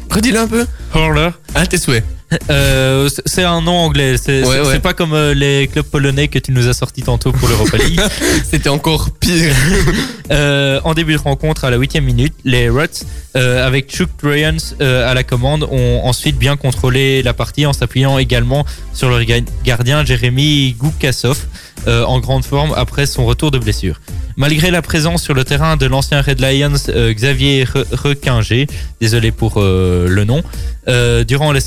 [0.09, 0.65] Redis-le un peu.
[0.93, 1.29] Horler.
[1.55, 2.03] À tes souhaits.
[2.51, 4.15] Euh, c'est- un nom anglais.
[4.17, 4.79] C'est Ouais, ouais.
[4.79, 7.99] pas comme euh, les clubs polonais que tu nous as sortis tantôt pour l'Europa League.
[8.49, 9.53] C'était encore pire.
[10.31, 12.85] Euh, en début de rencontre, à la huitième minute, les Ruts,
[13.35, 18.19] euh, avec Chuck Ryans à la commande, ont ensuite bien contrôlé la partie en s'appuyant
[18.19, 18.63] également
[18.93, 21.47] sur le ga- gardien Jérémy Goukasov,
[21.87, 23.99] en grande forme après son retour de blessure.
[24.39, 28.15] Malgré la présence sur le terrain de l'ancien Red Lions euh, Xavier Re-
[29.01, 30.41] désolé pour euh, le nom,
[30.87, 31.59] euh, durant les,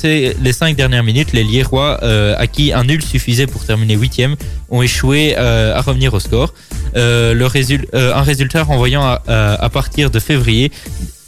[0.53, 4.35] cinq dernières minutes, les Liérois, à qui un nul suffisait pour terminer huitième,
[4.71, 6.55] ont échoué à revenir au score.
[6.95, 10.71] Un résultat renvoyant à, à- partir de février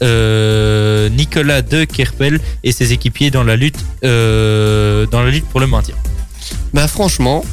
[0.02, 5.94] Nicolas De Kerpel et ses équipiers dans la lutte dans la lutte pour le maintien.
[6.74, 7.44] Bah franchement,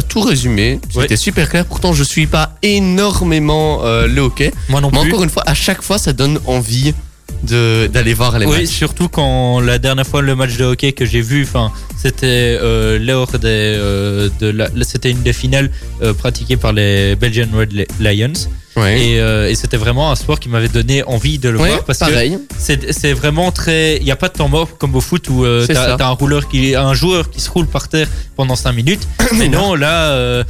[0.00, 0.80] t'as tout résumé.
[0.88, 1.16] C'était Ouais.
[1.16, 1.64] super clair.
[1.64, 4.52] Pourtant, je suis pas énormément euh, le hockey.
[4.68, 5.10] Moi non Mais plus.
[5.12, 6.94] encore une fois, à chaque fois, ça donne envie
[7.42, 8.66] de d'aller voir les Oui, matchs.
[8.70, 11.70] surtout quand la dernière fois le match de hockey que j'ai vu, enfin,
[12.00, 15.70] c'était euh, lors des, euh, de la, c'était une des finales
[16.00, 18.32] euh, pratiquées par les Belgian Red Lions.
[18.76, 19.02] Ouais.
[19.02, 21.84] Et, euh, et c'était vraiment un sport qui m'avait donné envie de le Ouais, voir
[21.84, 22.38] parce que pareil.
[22.56, 23.96] c'est c'est vraiment très.
[23.96, 25.74] Il n'y a pas de temps mort comme au foot où ça.
[25.74, 29.08] t'as t'as un rouleur qui, un joueur qui se roule par terre pendant 5 minutes.
[29.36, 30.44] mais non, là,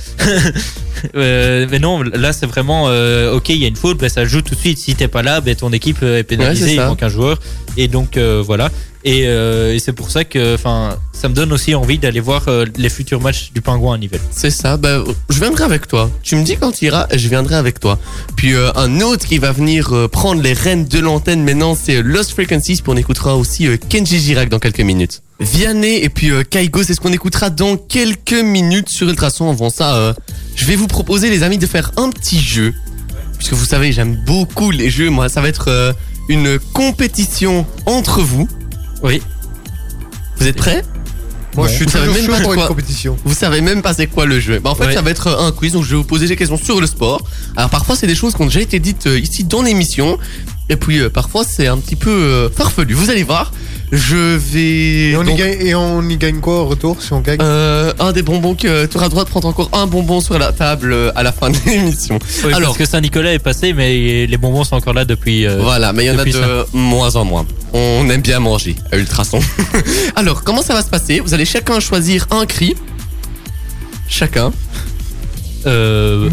[1.14, 2.84] mais non, là c'est vraiment
[3.32, 3.48] ok.
[3.48, 4.76] Il y a une faute, ben, ça joue tout de suite.
[4.76, 6.74] Si t'es pas là, ben, ton équipe est pénalisée.
[6.74, 7.38] il manque un joueur
[7.78, 8.70] et donc voilà.
[9.04, 10.56] Et, euh, et c'est pour ça que,
[11.12, 14.20] ça me donne aussi envie d'aller voir euh, les futurs matchs du Pingouin à Nivelles.
[14.30, 14.76] C'est ça.
[14.76, 16.10] Bah, je viendrai avec toi.
[16.22, 17.98] Tu me dis quand tu iras, je viendrai avec toi.
[18.36, 22.32] Puis euh, un autre qui va venir prendre les rênes de l'antenne maintenant, c'est Lost
[22.32, 22.82] Frequencies.
[22.82, 25.22] Puis on écoutera aussi Kenji Girac dans quelques minutes.
[25.40, 29.50] Vianney et puis Kaigo, c'est ce qu'on écoutera dans quelques minutes sur Ultrason.
[29.50, 30.14] Avant ça,
[30.56, 32.74] je vais vous proposer, les amis, de faire un petit jeu.
[33.38, 35.10] Puisque vous savez, j'aime beaucoup les jeux.
[35.10, 35.94] Moi, ça va être
[36.28, 38.48] une compétition entre vous.
[39.02, 39.22] Oui.
[40.38, 40.84] Vous êtes prêts
[41.56, 43.16] Moi, je suis Vous savez même pas une quoi- compétition.
[43.24, 44.60] Vous savez même pas c'est quoi le jeu.
[44.60, 44.94] Bah, en fait, Ouais.
[44.94, 47.22] ça va être un quiz, donc je vais vous poser des questions sur le sport.
[47.56, 50.18] Alors parfois, c'est des choses qui ont déjà été dites euh, ici dans l'émission.
[50.70, 52.94] Et puis euh, parfois, c'est un petit peu euh, farfelu.
[52.94, 53.52] Vous allez voir.
[53.90, 55.10] Je vais.
[55.12, 57.90] Et on, y gagne, et on y gagne quoi au retour si on gagne euh,
[57.98, 60.92] un des bonbons que tu auras droit de prendre encore un bonbon sur la table
[60.92, 62.18] euh, à la fin de l'émission.
[62.44, 65.46] Oui, Alors- parce que Saint-Nicolas est passé, mais les bonbons sont encore là depuis.
[65.46, 67.46] euh, Voilà, mais il y en a de moins en moins.
[67.72, 69.40] On aime bien manger à Ultrason.
[70.16, 71.20] Alors, comment ça va se passer?
[71.20, 72.74] Vous allez chacun choisir un cri.
[74.06, 74.52] Chacun.
[75.66, 76.28] euh,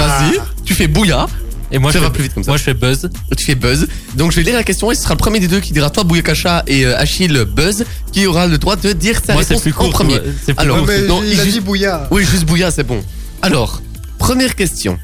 [0.00, 0.40] Vas-y.
[0.64, 1.28] Tu fais bouilla.
[1.72, 2.50] Et moi ça je va fais, plus vite comme ça.
[2.50, 3.08] moi je fais buzz.
[3.36, 3.86] tu fais buzz.
[4.14, 5.90] Donc je vais lire la question et ce sera le premier des deux qui dira
[5.90, 9.50] toi Bouyakacha et euh, Achille buzz qui aura le droit de dire sa Moi c'est
[9.54, 9.86] réponse plus court.
[9.86, 10.14] en premier.
[10.14, 10.86] ouais, c'est plus Alors, court.
[10.88, 12.08] Mais non, il a juste- dit Bouya.
[12.10, 13.02] Oui, juste Bouilla, c'est bon.
[13.42, 13.80] Alors,
[14.18, 14.98] première question.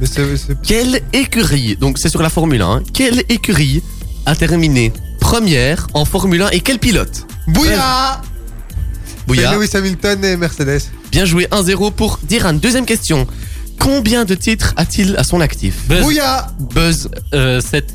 [0.00, 3.82] Mais c'est- c'est- Quelle écurie, donc c'est sur la Formule 1, hein, quelle écurie
[4.26, 8.20] a terminé première en Formule 1 et quel pilote Bouya
[9.26, 10.82] Bouilla, C'est Lewis Hamilton et Mercedes.
[11.10, 12.52] bien joué 1-0 pour Diran.
[12.54, 13.26] Deuxième question.
[13.78, 17.94] Combien de titres a-t-il à son actif Buzz, Bouya Buzz, euh, 7.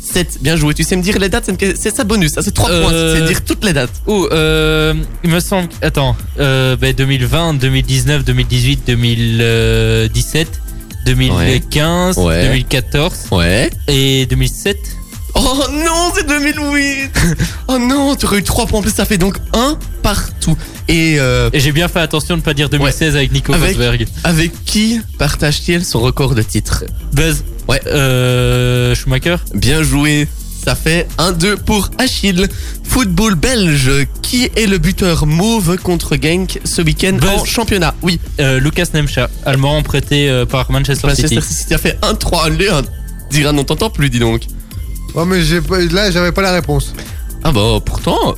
[0.00, 0.38] 7.
[0.40, 0.72] Bien joué.
[0.72, 2.32] Tu sais me dire les dates C'est C'est ça bonus.
[2.32, 2.90] Ça, c'est 3 Euh, points.
[2.92, 3.90] Tu sais me dire toutes les dates.
[4.06, 5.68] Oh, euh, il me semble.
[5.82, 10.48] Attends, euh, ben 2020, 2019, 2018, 2017,
[11.06, 12.42] 2015, Ouais.
[12.44, 13.70] 2014 Ouais.
[13.88, 14.76] et 2007.
[15.38, 17.10] Oh non, c'est 2008
[17.68, 20.56] Oh non, tu aurais eu 3 points en plus, ça fait donc 1 partout.
[20.88, 23.76] Et euh, Et j'ai bien fait attention de ne pas dire 2016 avec Nico Avec-
[23.76, 24.06] Rosberg.
[24.24, 27.44] avec qui partage-t-il son record de titres Buzz.
[27.68, 27.80] Ouais.
[27.86, 29.36] Euh, Schumacher.
[29.54, 30.28] Bien joué.
[30.64, 32.48] Ça fait 1-2 pour Achille.
[32.84, 33.90] Football belge.
[34.22, 37.94] Qui est le buteur mauve contre Genk ce week-end en championnat?
[38.02, 41.34] Oui, Euh, Lucas Nemcha, allemand prêté euh, par Manchester City.
[41.36, 42.44] Manchester City a fait 1-3.
[42.46, 42.82] Allez, un-
[43.30, 44.42] Dira, on t'entend plus, dis donc.
[45.16, 46.92] Ouais, mais j'ai pas- là, j'avais pas la réponse.
[47.42, 48.34] Ah bah pourtant,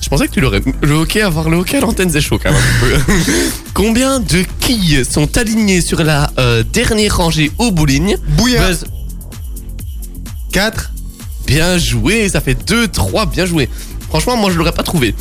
[0.00, 0.62] je pensais que tu l'aurais.
[0.82, 2.60] Le hockey, avoir le hockey à l'antenne, c'est chaud quand même.
[2.60, 3.12] un peu.
[3.74, 8.16] Combien de quilles sont alignées sur la euh, dernière rangée au bowling?
[8.36, 8.68] Bouilla.
[8.68, 8.84] Buzz.
[10.52, 10.92] 4.
[11.46, 13.68] Bien joué, ça fait 2-3, bien joué.
[14.08, 15.14] Franchement, moi je l'aurais pas trouvé.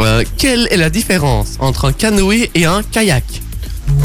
[0.00, 3.24] Euh, quelle est la différence entre un canoë et un kayak?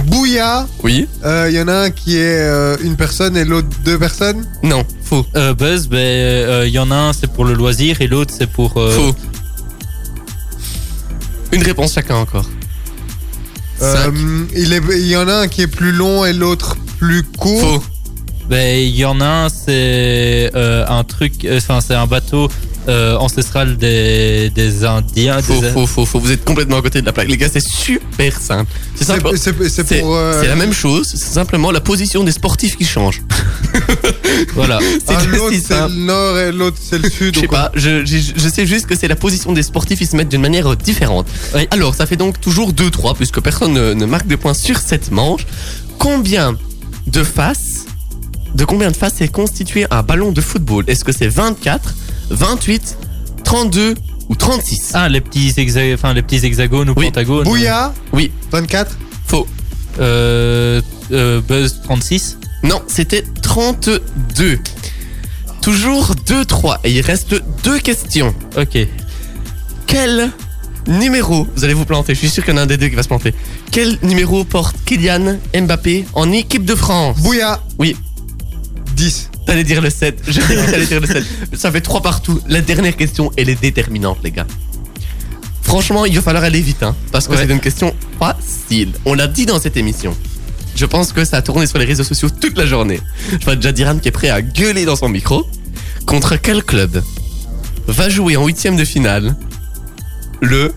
[0.08, 0.68] Bouilla.
[0.84, 4.46] Oui Il y en a un qui est euh, une personne et l'autre deux personnes?
[4.64, 5.26] Non, faux.
[5.36, 8.34] Euh, Buzz, ben, euh, il y en a un, c'est pour le loisir et l'autre,
[8.38, 8.78] c'est pour.
[8.78, 9.16] euh, Faux.
[11.52, 12.46] Une réponse chacun encore.
[13.80, 14.14] Cinq.
[14.16, 17.24] Euh, il, est, il y en a un qui est plus long et l'autre plus
[17.24, 17.60] court.
[17.62, 17.84] Faux.
[18.50, 22.48] Ben, il y en a un, c'est euh, un truc, euh, enfin, c'est un bateau
[22.88, 25.42] euh, ancestral des, des Indiens.
[25.42, 26.20] Faux, des- faux, faux, faux.
[26.20, 27.28] Vous êtes complètement à côté de la plaque.
[27.28, 28.72] Les gars, c'est super simple.
[28.94, 29.32] C'est simple.
[29.36, 33.22] C'est euh, la même chose, c'est simplement la position des sportifs qui change.
[34.54, 34.80] Voilà.
[35.08, 37.36] C'est ah, l'autre c'est le nord et l'autre c'est le sud.
[37.36, 40.08] Je sais pas, je, je, je sais juste que c'est la position des sportifs, ils
[40.08, 41.26] se mettent d'une manière différente.
[41.54, 41.68] Oui.
[41.72, 45.12] Alors, ça fait donc toujours 2-3, puisque personne ne, ne marque de points sur cette
[45.12, 45.46] manche.
[46.00, 46.58] Combien
[47.08, 47.85] de faces,
[48.56, 50.86] de combien de faces est constitué un ballon de football?
[50.88, 51.94] Est-ce que c'est 24,
[52.32, 52.98] 28,
[53.44, 53.94] 32
[54.30, 57.06] ou 36 Ah, les petits, hexa- enfin, les petits hexagones ou Oui.
[57.06, 57.44] pentagones.
[57.46, 57.94] Ah, Bouilla.
[58.14, 58.32] Oui.
[58.52, 58.98] 24.
[59.28, 59.48] Faux.
[60.00, 60.82] Euh,
[61.12, 62.38] euh, Buzz 36.
[62.64, 64.60] Non, c'était 32.
[65.62, 66.80] Toujours 2-3.
[66.84, 68.34] Et il reste deux questions.
[68.58, 68.78] Ok.
[69.88, 70.32] Quel
[70.88, 72.88] numéro, vous allez vous planter, je suis sûr qu'il y en a un des deux
[72.90, 73.34] qui va se planter.
[73.72, 77.18] Quel numéro porte Kylian Mbappé en équipe de France?
[77.22, 77.60] Bouilla.
[77.80, 77.96] Oui,
[78.96, 79.30] 10.
[79.46, 80.22] t'allais dire le 7.
[80.28, 81.24] Je savais que t'allais dire le 7.
[81.54, 82.40] Ça fait 3 partout.
[82.48, 84.48] La dernière question, elle est déterminante, les gars.
[85.62, 87.46] Franchement, il va falloir aller vite, hein, parce que Ouais.
[87.46, 88.92] c'est une question facile.
[89.06, 90.16] On l'a dit dans cette émission.
[90.76, 93.00] Je pense que ça a tourné sur les réseaux sociaux toute la journée.
[93.40, 95.48] Je vois déjà Diran qui est prêt à gueuler dans son micro.
[96.06, 97.02] Contre quel club
[97.88, 99.36] va jouer en huitième de finale
[100.42, 100.74] le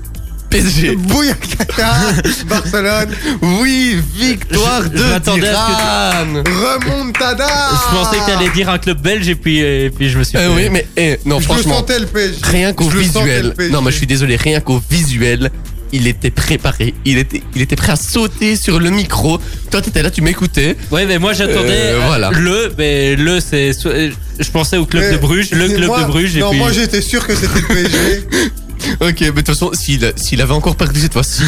[0.50, 1.34] PSG Bouilla.
[2.48, 3.08] Barcelone.
[3.42, 7.46] Oui, victoire Je- de je m'attendais à Diran Remontada.
[7.46, 10.38] Je pensais que t'allais dire un club belge et puis, et puis je me suis
[10.38, 12.38] Euh, oui, mais eh, non, Je le franchement, sentais le PSG.
[12.44, 13.54] rien qu'au visuel.
[13.70, 15.50] Non, mais je suis désolé, rien qu'au visuel,
[15.92, 16.94] il était préparé.
[17.04, 19.38] Il était, il était prêt à sauter sur le micro.
[19.70, 20.76] Toi, t'étais là, tu m'écoutais.
[20.90, 22.30] Ouais, mais moi j'attendais Euh, voilà.
[22.30, 26.02] le, mais le c'est, euh, je pensais au club Mais de Bruges, le club moi-
[26.02, 26.58] de Bruges et Non, puis.
[26.58, 28.26] moi j'étais sûr que c'était le PSG.
[29.00, 31.42] Ok, mais de toute façon, s'il, s'il avait encore perdu cette fois-ci,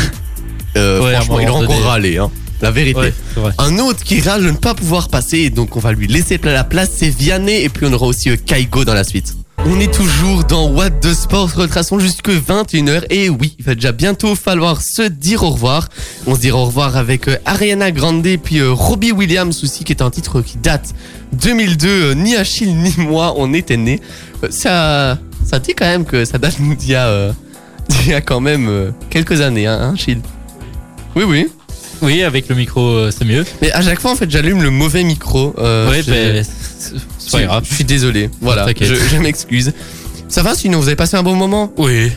[0.77, 1.87] euh, Ouais, à un franchement, il aurait encore donné.
[1.89, 2.31] râlé, hein.
[2.63, 3.01] La vérité.
[3.01, 3.53] Ouais, c'est vrai.
[3.59, 6.63] Un autre qui râle de ne pas pouvoir passer, donc on va lui laisser la
[6.65, 9.35] place, c'est Vianney, et puis on aura aussi euh, Kaigo dans la suite.
[9.67, 13.93] On est toujours dans What the Sport, retraçons jusque 21h, et oui, il va déjà
[13.93, 15.89] bientôt falloir se dire au revoir.
[16.27, 19.93] On se dira au revoir avec euh, Ariana Grande, puis euh, Robbie Williams aussi, qui
[19.93, 20.95] est un titre qui date
[21.33, 24.01] 2002, euh, ni Achille ni moi, on était nés.
[24.45, 25.19] Euh, Ça,
[25.51, 27.33] ça dit quand même que ça date d'il y a, euh,
[28.07, 30.21] y a quand même euh, quelques années, hein, hein Achille
[31.17, 31.49] Oui, oui.
[32.03, 33.45] Oui, avec le micro, euh, c'est mieux.
[33.61, 35.55] Mais à chaque fois, en fait, j'allume le mauvais micro.
[35.59, 36.45] Euh, ouais, je- ben,
[37.19, 37.65] c'est pas grave.
[37.69, 38.31] je suis désolé.
[38.41, 39.73] Voilà, je, je m'excuse.
[40.29, 41.73] Ça va sinon, vous avez passé un bon moment?
[41.77, 42.11] Oui.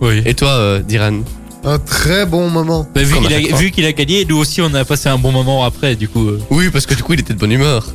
[0.00, 0.22] Oui.
[0.24, 1.18] Et toi, euh, Diran?
[1.64, 2.88] Un très bon moment.
[2.94, 6.08] Ben, vu qu'il a, gagné, nous aussi on a passé un bon moment après, du
[6.08, 6.28] coup.
[6.28, 6.40] euh.
[6.50, 7.86] Oui, parce que du coup, il était de bonne humeur.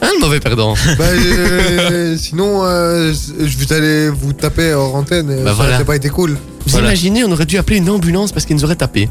[0.00, 5.26] Hein, le mauvais perdant Bah, euh, sinon, euh, je vous allez vous taper hors antenne.
[5.26, 5.74] Bah ça voilà.
[5.76, 6.30] aurait pas été cool.
[6.32, 6.38] Vous
[6.72, 6.88] Voilà.
[6.88, 9.08] imaginez, on aurait dû appeler une ambulance parce qu'ils nous auraient tapé.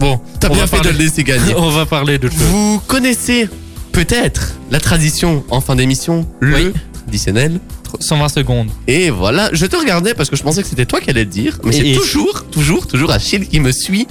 [0.00, 1.54] Bon, T'as on bien va fait de parler- le laisser gagner.
[1.56, 2.42] on va parler d'autre chose.
[2.44, 3.48] Vous connaissez
[3.92, 6.72] peut-être la tradition en fin d'émission, le Oui.
[7.04, 7.60] traditionnel.
[8.00, 8.68] 120 secondes.
[8.86, 11.30] Et voilà, je te regardais parce que je pensais que c'était toi qui allais le
[11.30, 14.06] dire, mais Et- c'est et- toujours, toujours, toujours Achille qui me suit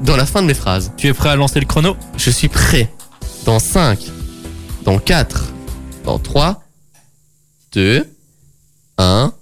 [0.00, 0.92] dans la fin de mes phrases.
[0.96, 1.96] Tu es prêt à lancer le chrono?
[2.16, 2.88] Je suis prêt.
[3.46, 3.98] Dans 5,
[4.84, 5.44] dans 4,
[6.04, 6.62] dans 3,
[7.72, 8.06] 2,
[8.98, 9.32] 1.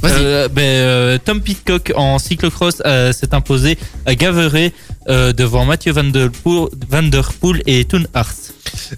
[0.00, 0.12] Vas-y.
[0.18, 4.72] Euh, ben, euh, Tom Pitcock en cyclocross euh, s'est imposé à Gaveré
[5.08, 8.36] euh, devant Mathieu Van Der, Poel, Van Der Poel et Toon Hart.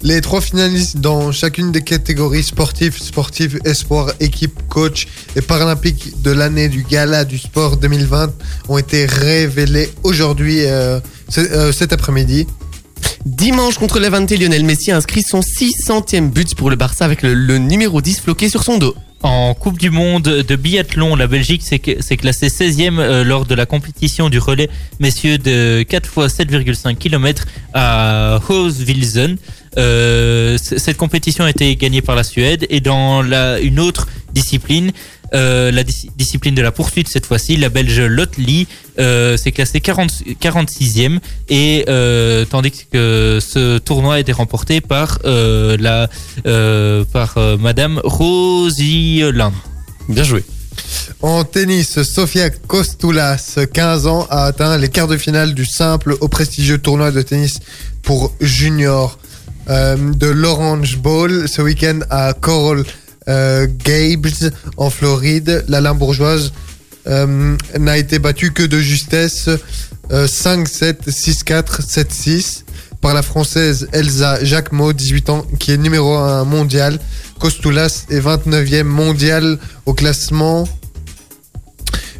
[0.01, 6.31] Les trois finalistes dans chacune des catégories sportives, sportives, espoir, équipe, coach et paralympique de
[6.31, 8.31] l'année du gala du sport 2020
[8.69, 10.99] ont été révélés aujourd'hui, euh,
[11.37, 12.47] euh, cet après-midi.
[13.25, 18.01] Dimanche contre Levante, Lionel Messi inscrit son 600e but pour le Barça avec le, numéro
[18.01, 18.95] 10 floqué sur son dos.
[19.23, 23.67] En Coupe du Monde de biathlon, la Belgique s'est classée 16e euh, lors de la
[23.67, 27.45] compétition du relais messieurs de 4 x 7,5 km
[27.75, 29.37] à Hoosvilsen.
[29.77, 33.23] Euh, cette compétition a été gagnée par la Suède et dans
[33.61, 34.91] une autre discipline,
[35.33, 38.67] euh, la dis- discipline de la poursuite cette fois-ci, la Belge Lotte Lee
[38.99, 40.11] euh, s'est classée 40,
[40.41, 41.19] 46e
[41.49, 46.09] et euh, tandis que ce tournoi a été remporté par euh, la
[46.45, 49.53] euh, par euh, Madame Rosie Land.
[50.09, 50.43] Bien joué.
[51.21, 56.27] En tennis, Sofia Kostoulas, 15 ans, a atteint les quarts de finale du simple au
[56.27, 57.59] prestigieux tournoi de tennis
[58.01, 59.19] pour junior
[59.69, 62.83] euh, de l'Orange Bowl ce week-end à Coral
[63.31, 65.65] euh, Gables en Floride.
[65.67, 66.51] La Limbourgeoise
[67.07, 69.49] euh, n'a été battue que de justesse
[70.11, 72.63] euh, 5-7, 6-4, 7-6
[72.99, 76.99] par la française Elsa Jacquemot, 18 ans, qui est numéro 1 mondial.
[77.39, 80.67] Kostoulas est 29e mondial au classement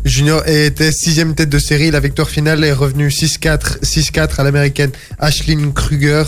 [0.03, 1.91] junior était sixième tête de série.
[1.91, 6.24] La victoire finale est revenue 6-4, 6-4 à l'américaine Ashlyn Kruger,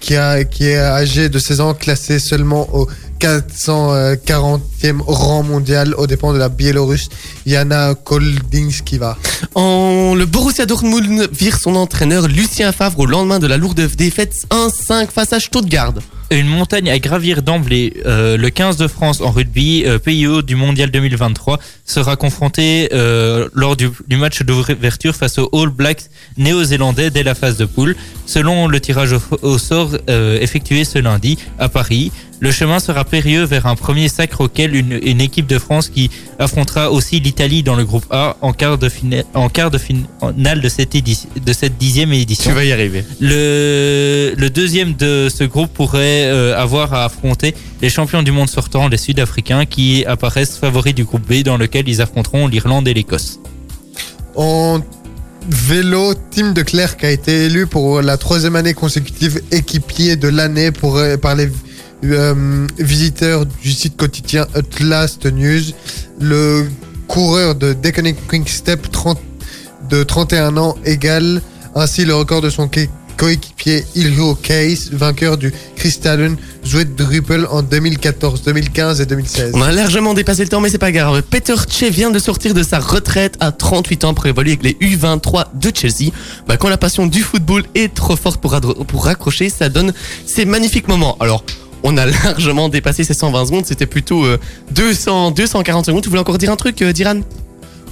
[0.00, 2.88] qui, a, qui est âgée de 16 ans, classée seulement au
[3.24, 7.08] 440e rang mondial aux dépens de la Biélorusse
[7.46, 9.16] Yana Koldinskiva.
[9.54, 14.44] En, le Borussia Dortmund vire son entraîneur Lucien Favre au lendemain de la lourde défaite
[14.50, 15.94] 1-5 face à Stuttgart.
[16.30, 17.94] Une montagne à gravir d'emblée.
[18.06, 22.88] Euh, le 15 de France en rugby, euh, pays haut du mondial 2023, sera confronté
[22.92, 26.04] euh, lors du, du match d'ouverture face aux All Blacks
[26.36, 27.94] néo-zélandais dès la phase de poule.
[28.26, 32.10] Selon le tirage au, au sort euh, effectué ce lundi à Paris,
[32.44, 36.10] le chemin sera périlleux vers un premier sacre auquel une, une équipe de France qui
[36.38, 40.60] affrontera aussi l'Italie dans le groupe A en quart de, fina- en quart de finale
[40.60, 42.50] de cette, édi- de cette dixième édition.
[42.50, 43.02] Tu vas y arriver.
[43.20, 48.50] Le, le deuxième de ce groupe pourrait euh, avoir à affronter les champions du monde
[48.50, 52.94] sortants, les Sud-Africains, qui apparaissent favoris du groupe B, dans lequel ils affronteront l'Irlande et
[52.94, 53.40] l'Écosse.
[54.36, 54.80] En
[55.48, 60.72] vélo, Tim de Klerk a été élu pour la troisième année consécutive équipier de l'année
[60.72, 61.48] pour, euh, par les
[62.12, 65.72] euh, visiteurs du site quotidien Atlast News.
[66.20, 66.66] Le
[67.08, 69.18] coureur de Deconic Quick Step 30,
[69.90, 71.42] de 31 ans égale
[71.74, 72.80] ainsi le record de son co-
[73.16, 79.52] coéquipier Ilho Case, vainqueur du Kristallen Zwedruppel en 2014, 2015 et 2016.
[79.54, 81.22] On a largement dépassé le temps, mais c'est pas grave.
[81.22, 84.72] Peter Che vient de sortir de sa retraite à 38 ans pour évoluer avec les
[84.96, 86.10] U23 de Chelsea.
[86.48, 89.92] Bah, quand la passion du football est trop forte pour, pour raccrocher, ça donne
[90.26, 91.16] ces magnifiques moments.
[91.20, 91.44] Alors,
[91.84, 94.38] on a largement dépassé ces 120 secondes, c'était plutôt euh,
[94.72, 96.02] 200, 240 secondes.
[96.02, 97.20] Tu voulais encore dire un truc, euh, Diran?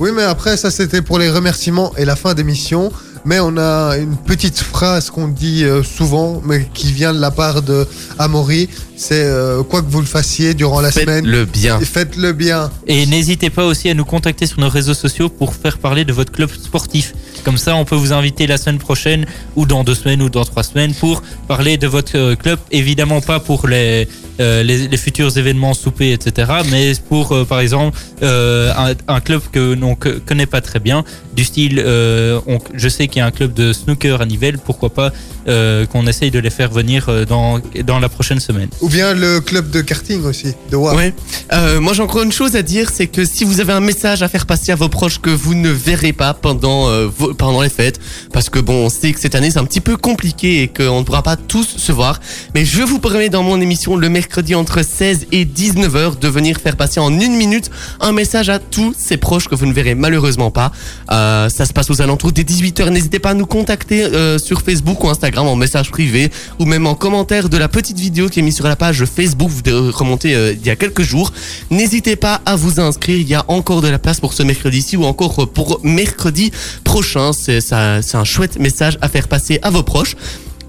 [0.00, 2.90] Oui, mais après, ça c'était pour les remerciements et la fin d'émission.
[3.24, 7.30] Mais on a une petite phrase qu'on dit euh, souvent, mais qui vient de la
[7.30, 7.86] part de
[8.18, 8.68] Amaury.
[8.96, 11.78] C'est euh, quoi que vous le fassiez durant la semaine, Faites-le bien.
[11.78, 12.70] faites-le bien.
[12.88, 16.12] Et n'hésitez pas aussi à nous contacter sur nos réseaux sociaux pour faire parler de
[16.12, 17.14] votre club sportif.
[17.44, 19.26] Comme ça, on peut vous inviter la semaine prochaine
[19.56, 22.58] ou dans deux semaines ou dans trois semaines pour parler de votre euh, club.
[22.70, 24.08] Évidemment pas pour les,
[24.40, 26.50] euh, futurs événements soupers, etc.
[26.70, 31.44] Mais pour, euh, par exemple, un, club que l'on co- connaît pas très bien, du
[31.44, 34.90] style, euh, on- je sais qu'il y a un club de snooker à Nivelles, pourquoi
[34.90, 35.12] pas
[35.48, 38.68] euh, qu'on essaye de les faire venir euh, dans, dans la prochaine semaine.
[38.80, 40.96] Ou bien le club de karting aussi, de WAP.
[40.96, 41.14] Ouais.
[41.52, 44.22] Euh, moi, j'ai encore une chose à dire, c'est que si vous avez un message
[44.22, 47.60] à faire passer à vos proches que vous ne verrez pas pendant euh, vos- pendant
[47.62, 47.98] les fêtes,
[48.32, 51.00] parce que bon, on sait que cette année c'est un petit peu compliqué et qu'on
[51.00, 52.20] ne pourra pas tous se voir,
[52.54, 56.28] mais je vous promets dans mon émission le mercredi entre 16 et 19 h de
[56.28, 57.68] venir faire passer en une minute
[58.00, 60.70] un message à tous ces proches que vous ne verrez malheureusement pas.
[61.10, 64.38] Euh, ça se passe aux alentours des 18 h N'hésitez pas à nous contacter euh,
[64.38, 68.28] sur Facebook ou Instagram en message privé ou même en commentaire de la petite vidéo
[68.28, 71.32] qui est mise sur la page Facebook de remonter euh, il y a quelques jours.
[71.70, 74.96] N'hésitez pas à vous inscrire, il y a encore de la place pour ce mercredi-ci
[74.96, 76.52] ou encore pour mercredi
[76.84, 77.32] prochain.
[77.32, 80.16] C'est un chouette message à faire passer à vos proches.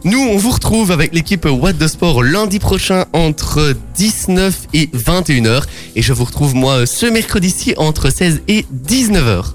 [0.06, 5.64] Nous, on vous retrouve avec l'équipe What the Sport lundi prochain entre 19 et 21h.
[5.95, 9.54] Et je vous retrouve moi ce mercredi-ci entre 16 et 19h.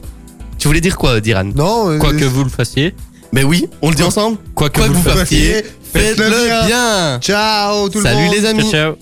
[0.58, 1.44] Tu voulais dire quoi, Diran?
[1.54, 2.94] Non, euh, Quoi que vous le fassiez,
[3.32, 6.66] Ben oui, on le dit ensemble quoi que vous vous le fassiez, faites-le bien.
[6.66, 7.18] bien.
[7.20, 8.34] Ciao tout le Salut monde.
[8.34, 8.62] les amis.
[8.62, 8.94] Ciao, ciao.